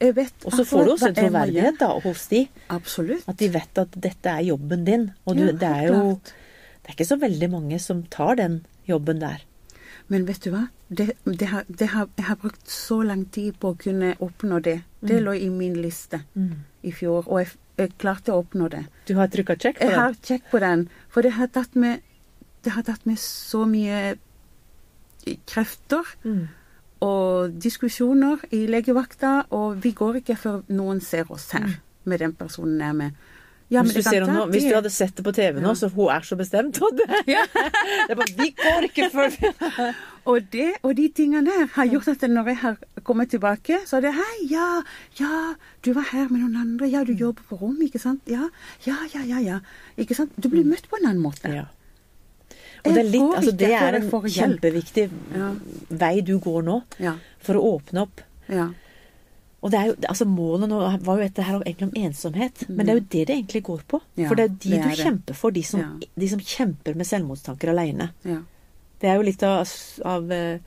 Jeg 0.00 0.14
vet 0.16 0.46
Og 0.48 0.54
så 0.56 0.64
får 0.64 0.86
du 0.86 0.90
også 0.94 1.10
en 1.10 1.16
troverdighet 1.18 1.78
da, 1.82 1.90
hos 2.00 2.22
de. 2.30 2.46
Absolutt. 2.72 3.26
At 3.28 3.36
de 3.42 3.50
vet 3.52 3.80
at 3.82 3.96
dette 4.00 4.32
er 4.32 4.46
jobben 4.48 4.84
din. 4.86 5.10
Og 5.28 5.36
du, 5.36 5.44
Ja, 5.44 5.52
det 5.52 5.68
er 5.68 5.86
jo. 5.90 6.14
Det 6.80 6.88
er 6.88 6.96
ikke 6.96 7.08
så 7.10 7.18
veldig 7.20 7.50
mange 7.52 7.78
som 7.78 8.02
tar 8.08 8.38
den 8.40 8.62
jobben 8.88 9.20
der. 9.20 9.42
Men 10.08 10.24
vet 10.26 10.40
du 10.42 10.50
hva? 10.50 10.64
Det, 10.88 11.12
det 11.24 11.48
har, 11.52 11.64
det 11.68 11.90
har, 11.92 12.08
jeg 12.16 12.24
har 12.26 12.38
brukt 12.40 12.70
så 12.72 13.02
lang 13.06 13.26
tid 13.30 13.58
på 13.60 13.74
å 13.74 13.76
kunne 13.78 14.14
oppnå 14.18 14.58
det. 14.64 14.80
Det 15.04 15.20
lå 15.22 15.36
i 15.36 15.50
min 15.52 15.76
liste 15.78 16.22
i 16.82 16.90
fjor, 16.96 17.28
og 17.28 17.38
jeg, 17.44 17.52
jeg 17.78 17.92
klarte 18.00 18.32
å 18.32 18.40
oppnå 18.40 18.70
det. 18.72 18.86
Du 19.06 19.14
har 19.20 19.28
trykka 19.30 19.54
check 19.60 19.78
på 19.78 19.84
Jeg 19.86 19.94
har 20.00 20.16
check 20.24 20.48
på 20.50 20.58
den, 20.64 20.88
for 21.12 21.22
det 21.22 21.36
har 21.36 21.46
tatt 21.52 21.76
meg, 21.76 22.00
det 22.64 22.72
har 22.74 22.82
tatt 22.88 23.04
meg 23.06 23.20
så 23.22 23.66
mye 23.68 24.16
krefter 25.46 26.04
Mm. 26.24 26.48
Og 27.00 27.54
diskusjoner 27.62 28.42
i 28.52 28.66
legevakta, 28.70 29.46
og 29.56 29.78
vi 29.84 29.92
går 29.96 30.20
ikke 30.20 30.36
før 30.36 30.62
noen 30.68 31.00
ser 31.00 31.30
oss 31.32 31.50
her 31.56 31.78
med 32.04 32.18
den 32.20 32.32
personen 32.36 32.80
jeg 32.80 32.88
er 32.88 32.92
med. 33.04 33.26
Ja, 33.70 33.84
hvis, 33.86 34.02
du 34.02 34.24
nå- 34.26 34.48
hvis 34.50 34.64
du 34.66 34.74
hadde 34.74 34.90
sett 34.90 35.14
det 35.14 35.22
på 35.22 35.30
TV 35.32 35.60
nå, 35.62 35.68
Ja. 35.68 35.74
så 35.78 35.88
hun 35.94 36.08
er 36.10 36.24
så 36.26 36.34
bestemt. 36.36 36.80
Og 36.82 36.90
det, 36.98 37.06
det 37.26 37.36
er 38.10 38.16
bare, 38.18 38.32
Vi 38.36 38.48
går 38.58 38.86
ikke 38.88 39.06
før 39.12 39.30
Og 40.30 40.40
det 40.52 40.72
og 40.82 40.96
de 40.98 41.06
tingene 41.14 41.46
der 41.46 41.68
har 41.76 41.86
gjort 41.86 42.08
at 42.08 42.24
når 42.28 42.48
jeg 42.50 42.58
har 42.64 42.76
kommet 43.04 43.30
tilbake, 43.30 43.78
så 43.86 43.96
er 43.96 44.00
det 44.08 44.14
Hei, 44.18 44.48
ja, 44.50 44.82
ja, 45.20 45.54
du 45.86 45.92
var 45.94 46.08
her 46.10 46.26
med 46.28 46.40
noen 46.42 46.56
andre. 46.60 46.90
Ja, 46.90 47.04
du 47.04 47.12
jobber 47.14 47.42
på 47.48 47.56
rom, 47.62 47.78
ikke 47.86 47.98
sant? 48.02 48.20
Ja, 48.26 48.48
ja, 48.86 48.96
ja, 49.14 49.22
ja. 49.22 49.38
ja. 49.38 49.60
Ikke 49.96 50.14
sant? 50.18 50.32
Du 50.36 50.48
blir 50.50 50.66
møtt 50.66 50.90
på 50.90 50.98
en 51.00 51.06
annen 51.06 51.22
måte. 51.22 51.48
Ja. 51.54 51.64
Og 52.84 52.94
det 52.94 53.00
er, 53.02 53.08
litt, 53.12 53.34
altså, 53.36 53.52
det 53.56 53.72
er 53.76 53.98
en 53.98 54.10
kjempeviktig 54.10 55.10
Ja. 55.36 55.50
vei 55.90 56.20
du 56.20 56.38
går 56.38 56.62
nå 56.64 56.82
Ja. 56.98 57.16
for 57.38 57.54
å 57.54 57.80
åpne 57.80 58.06
opp. 58.06 58.20
ja. 58.48 58.70
Og 59.62 59.70
det 59.70 59.76
er 59.78 59.86
jo, 59.90 59.94
altså 60.08 60.24
Målet 60.24 60.70
nå 60.70 60.78
var 61.04 61.18
jo 61.18 61.22
dette 61.26 61.42
her 61.44 61.58
egentlig 61.60 61.88
om 61.90 61.96
ensomhet, 62.06 62.62
men 62.70 62.86
det 62.86 62.88
er 62.88 62.96
jo 62.96 63.06
det 63.12 63.26
det 63.28 63.34
egentlig 63.36 63.62
går 63.66 63.82
på. 63.86 64.00
For 64.26 64.34
det 64.34 64.44
er 64.44 64.48
jo 64.48 64.54
de 64.62 64.70
du 64.70 64.88
er 64.88 64.96
kjemper 64.96 65.34
for, 65.36 65.50
de 65.50 65.62
som, 65.62 66.00
de 66.16 66.28
som 66.28 66.40
kjemper 66.40 66.96
med 66.96 67.04
selvmordstanker 67.04 67.68
aleine. 67.68 68.06
Det 68.24 69.08
er 69.10 69.16
jo 69.16 69.22
litt 69.22 69.42
av, 69.42 69.68
av 70.04 70.32
eh, 70.32 70.58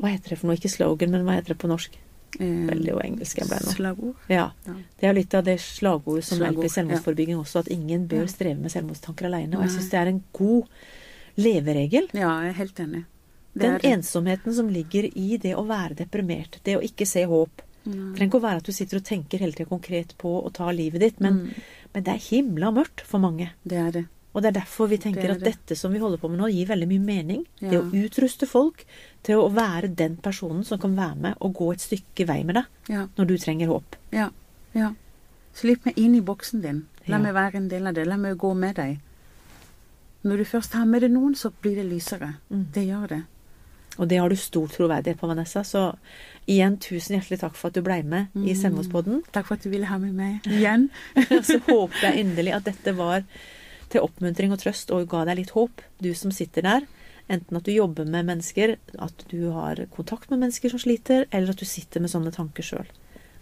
Hva 0.00 0.08
heter 0.08 0.30
det 0.30 0.38
for 0.38 0.46
noe? 0.48 0.56
Ikke 0.56 0.70
slogan, 0.72 1.10
men 1.10 1.24
hva 1.26 1.34
heter 1.36 1.52
det 1.52 1.58
på 1.60 1.68
norsk? 1.68 1.98
Eh, 2.40 2.66
Veldig 2.70 2.88
jo 2.94 2.98
engelsk 3.02 3.38
jeg 3.42 3.48
ble 3.50 3.58
nå. 3.64 3.72
Slagord. 3.76 4.14
Ja. 4.32 4.50
Det 4.64 5.04
er 5.04 5.12
jo 5.12 5.18
litt 5.20 5.34
av 5.34 5.44
det 5.44 5.58
slagordet 5.60 6.24
som 6.24 6.38
Slagord, 6.38 6.62
hjelper 6.62 6.64
i 6.64 6.74
selvmordsforebygging 6.76 7.36
også, 7.40 7.58
at 7.66 7.68
ingen 7.68 8.06
bør 8.08 8.24
streve 8.28 8.56
med 8.60 8.72
selvmordstanker 8.72 9.26
aleine. 9.28 9.56
Og 9.58 9.64
jeg 9.66 9.76
syns 9.76 9.90
det 9.92 10.00
er 10.00 10.12
en 10.14 10.24
god 10.32 10.64
leveregel. 11.38 12.08
Ja, 12.16 12.32
jeg 12.44 12.52
er 12.52 12.58
helt 12.58 12.80
enig. 12.84 13.04
Det 13.54 13.62
Den 13.64 13.74
er 13.78 13.96
ensomheten 13.96 14.54
som 14.54 14.68
ligger 14.70 15.08
i 15.16 15.36
det 15.40 15.54
å 15.56 15.64
være 15.66 15.96
deprimert, 16.02 16.58
det 16.64 16.76
å 16.78 16.82
ikke 16.84 17.06
se 17.08 17.24
håp. 17.26 17.62
Det 17.88 17.94
trenger 18.18 18.26
ikke 18.28 18.38
å 18.40 18.44
være 18.44 18.56
at 18.60 18.64
du 18.68 18.72
sitter 18.76 18.98
og 19.00 19.04
tenker 19.08 19.40
hele 19.40 19.52
tida 19.56 19.68
konkret 19.70 20.12
på 20.20 20.34
å 20.44 20.52
ta 20.52 20.68
livet 20.70 21.00
ditt, 21.00 21.20
men, 21.20 21.38
Mm. 21.48 21.54
men 21.94 22.02
det 22.04 22.12
er 22.14 22.18
himla 22.28 22.70
mørkt 22.70 23.00
for 23.00 23.18
mange. 23.18 23.50
Det 23.66 23.78
er 23.78 23.90
det. 23.92 24.04
Og 24.34 24.42
det 24.42 24.48
er 24.54 24.60
derfor 24.60 24.88
vi 24.88 24.98
tenker 24.98 25.22
Det 25.22 25.30
at 25.30 25.40
det. 25.40 25.54
dette 25.56 25.74
som 25.76 25.90
vi 25.90 25.98
holder 25.98 26.18
på 26.18 26.28
med 26.30 26.38
nå, 26.38 26.46
gir 26.52 26.66
veldig 26.66 26.86
mye 26.86 27.00
mening. 27.04 27.46
Det 27.60 27.80
å 27.80 27.90
utruste 27.90 28.46
folk 28.46 28.84
til 29.24 29.36
å 29.36 29.50
være 29.50 29.88
den 29.96 30.16
personen 30.18 30.64
som 30.64 30.78
kan 30.78 30.94
være 30.94 31.16
med 31.16 31.34
og 31.40 31.54
gå 31.54 31.72
et 31.72 31.78
stykke 31.80 32.26
vei 32.26 32.42
med 32.44 32.56
deg 32.56 32.64
Ja. 32.88 33.06
når 33.16 33.26
du 33.26 33.38
trenger 33.38 33.66
håp. 33.68 33.96
Ja. 34.12 34.28
ja. 34.74 34.92
Slipp 35.54 35.84
meg 35.86 35.94
inn 35.98 36.14
i 36.14 36.20
boksen 36.20 36.60
din. 36.62 36.86
La 37.06 37.16
Ja. 37.16 37.22
meg 37.22 37.34
være 37.34 37.54
en 37.56 37.68
del 37.68 37.86
av 37.86 37.94
det. 37.94 38.06
La 38.06 38.16
meg 38.16 38.36
gå 38.36 38.54
med 38.54 38.76
deg. 38.76 39.00
Når 40.26 40.40
du 40.40 40.44
først 40.50 40.74
har 40.74 40.86
med 40.88 41.04
deg 41.04 41.12
noen, 41.14 41.34
så 41.38 41.50
blir 41.62 41.76
det 41.78 41.86
lysere. 41.86 42.34
Mm. 42.50 42.64
Det 42.74 42.86
gjør 42.88 43.10
det. 43.12 43.20
Og 43.98 44.08
det 44.10 44.18
har 44.20 44.30
du 44.30 44.36
stor 44.38 44.66
troverdighet 44.70 45.18
på, 45.18 45.28
Vanessa. 45.30 45.64
Så 45.66 45.84
igjen, 46.46 46.76
tusen 46.82 47.16
hjertelig 47.16 47.40
takk 47.42 47.56
for 47.58 47.70
at 47.70 47.78
du 47.78 47.82
blei 47.82 48.02
med 48.02 48.34
i 48.34 48.52
Mm. 48.52 48.60
Selvmordspodden. 48.60 49.22
Takk 49.32 49.46
for 49.46 49.58
at 49.58 49.64
du 49.64 49.70
ville 49.70 49.86
ha 49.86 49.98
med 49.98 50.14
meg 50.14 50.46
igjen. 50.46 50.90
så 51.48 51.58
håper 51.66 52.02
jeg 52.02 52.24
inderlig 52.24 52.54
at 52.54 52.64
dette 52.64 52.94
var 52.94 53.24
til 53.90 54.04
oppmuntring 54.04 54.52
og 54.52 54.60
trøst 54.62 54.90
og 54.94 55.08
ga 55.08 55.24
deg 55.24 55.40
litt 55.40 55.54
håp, 55.56 55.82
du 55.98 56.12
som 56.14 56.30
sitter 56.30 56.62
der. 56.62 56.86
Enten 57.28 57.56
at 57.56 57.64
du 57.64 57.72
jobber 57.72 58.06
med 58.08 58.24
mennesker, 58.24 58.76
at 58.98 59.24
du 59.28 59.50
har 59.52 59.80
kontakt 59.92 60.30
med 60.30 60.38
mennesker 60.38 60.72
som 60.72 60.80
sliter, 60.80 61.26
eller 61.30 61.52
at 61.52 61.60
du 61.60 61.66
sitter 61.68 62.00
med 62.00 62.12
sånne 62.12 62.32
tanker 62.32 62.64
sjøl. 62.64 62.88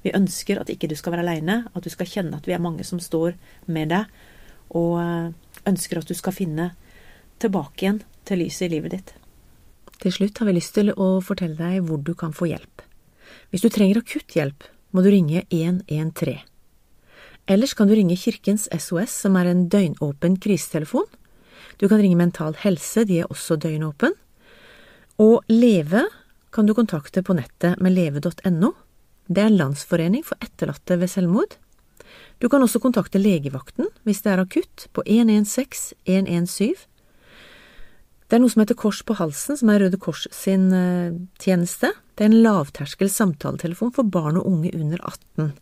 Vi 0.03 0.15
ønsker 0.15 0.61
at 0.61 0.71
ikke 0.71 0.89
du 0.91 0.97
skal 0.99 1.15
være 1.15 1.27
aleine, 1.27 1.65
at 1.75 1.85
du 1.85 1.91
skal 1.91 2.07
kjenne 2.07 2.39
at 2.39 2.47
vi 2.47 2.55
er 2.55 2.62
mange 2.62 2.85
som 2.87 2.99
står 3.03 3.37
med 3.67 3.91
deg, 3.95 4.11
og 4.75 4.99
eh, 5.03 5.31
ønsker 5.69 6.01
at 6.01 6.09
du 6.09 6.17
skal 6.17 6.35
finne 6.37 6.71
tilbake 7.43 7.85
igjen 7.85 8.03
til 8.27 8.43
lyset 8.43 8.69
i 8.69 8.75
livet 8.77 8.97
ditt. 8.97 9.15
Til 10.03 10.13
slutt 10.13 10.39
har 10.41 10.49
vi 10.49 10.57
lyst 10.59 10.75
til 10.77 10.93
å 10.93 11.17
fortelle 11.25 11.57
deg 11.57 11.87
hvor 11.87 12.03
du 12.05 12.13
kan 12.19 12.35
få 12.37 12.51
hjelp. 12.51 12.83
Hvis 13.51 13.65
du 13.65 13.71
trenger 13.73 14.03
akutt 14.03 14.37
hjelp, 14.37 14.67
må 14.93 15.03
du 15.05 15.11
ringe 15.13 15.45
113. 15.51 16.43
Ellers 17.47 17.77
kan 17.79 17.87
du 17.87 17.95
ringe 17.95 18.17
Kirkens 18.19 18.67
SOS, 18.75 19.13
som 19.23 19.37
er 19.39 19.51
en 19.51 19.67
døgnåpen 19.71 20.39
krisetelefon. 20.43 21.07
Du 21.79 21.87
kan 21.89 22.01
ringe 22.03 22.19
Mental 22.19 22.57
Helse, 22.59 23.05
de 23.07 23.21
er 23.23 23.31
også 23.31 23.59
døgnåpen. 23.63 24.17
Og 25.23 25.47
Leve 25.49 26.03
kan 26.53 26.67
du 26.67 26.75
kontakte 26.75 27.23
på 27.23 27.37
nettet 27.39 27.79
med 27.81 27.95
leve.no. 27.95 28.73
Det 29.27 29.43
er 29.43 29.51
en 29.51 29.61
landsforening 29.61 30.25
for 30.27 30.41
etterlatte 30.43 30.99
ved 30.99 31.11
selvmord. 31.13 31.57
Du 32.42 32.49
kan 32.53 32.62
også 32.62 32.83
kontakte 32.83 33.21
legevakten 33.23 33.88
hvis 34.07 34.23
det 34.25 34.35
er 34.35 34.42
akutt, 34.42 34.88
på 34.92 35.05
116 35.07 35.97
117. 36.05 36.77
Det 38.27 38.35
er 38.35 38.42
noe 38.42 38.51
som 38.51 38.64
heter 38.64 38.79
Kors 38.79 39.05
på 39.07 39.14
halsen, 39.21 39.55
som 39.59 39.71
er 39.71 39.85
Røde 39.85 39.99
Kors 40.03 40.25
sin 40.35 40.66
uh, 40.75 41.14
tjeneste. 41.38 41.92
Det 42.19 42.25
er 42.25 42.33
en 42.33 42.42
lavterskel 42.42 43.11
samtaletelefon 43.12 43.92
for 43.95 44.09
barn 44.11 44.40
og 44.40 44.49
unge 44.51 44.73
under 44.75 44.99
18. 44.99 45.53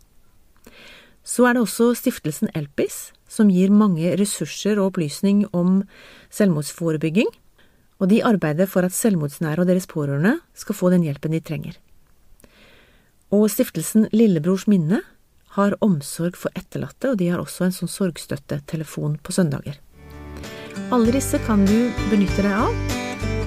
Så 1.25 1.45
er 1.45 1.55
det 1.55 1.61
også 1.61 1.91
stiftelsen 1.97 2.49
Elpis, 2.57 3.11
som 3.29 3.51
gir 3.53 3.73
mange 3.73 4.13
ressurser 4.17 4.79
og 4.79 4.91
opplysning 4.91 5.43
om 5.53 5.83
selvmordsforebygging, 6.33 7.29
og 8.01 8.09
de 8.11 8.23
arbeider 8.25 8.69
for 8.69 8.85
at 8.85 8.97
selvmordsnære 8.97 9.61
og 9.61 9.69
deres 9.69 9.87
pårørende 9.89 10.39
skal 10.57 10.77
få 10.77 10.91
den 10.93 11.05
hjelpen 11.05 11.33
de 11.37 11.41
trenger. 11.45 11.77
Og 13.33 13.47
stiftelsen 13.49 14.09
Lillebrors 14.13 14.67
minne 14.69 15.01
har 15.55 15.77
omsorg 15.85 16.37
for 16.39 16.53
etterlatte, 16.55 17.13
og 17.13 17.19
de 17.21 17.31
har 17.31 17.41
også 17.41 17.67
en 17.67 17.75
sånn 17.75 17.91
sorgstøttetelefon 17.91 19.19
på 19.23 19.35
søndager. 19.35 19.79
Alle 20.93 21.13
disse 21.15 21.39
kan 21.47 21.63
du 21.67 21.91
benytte 22.11 22.43
deg 22.43 22.51
av, 22.51 22.73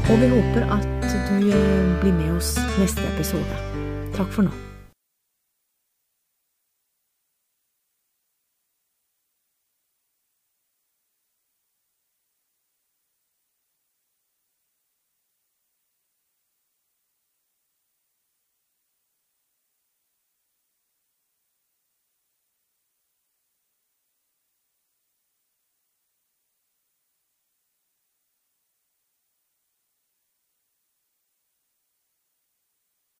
og 0.09 0.23
vi 0.23 0.31
håper 0.33 0.73
at 0.79 0.88
du 1.29 1.51
eh, 1.53 1.92
blir 2.01 2.16
med 2.16 2.33
oss 2.38 2.57
neste 2.81 3.05
episode. 3.14 3.61
Takk 4.16 4.33
for 4.33 4.49
nå. 4.49 4.67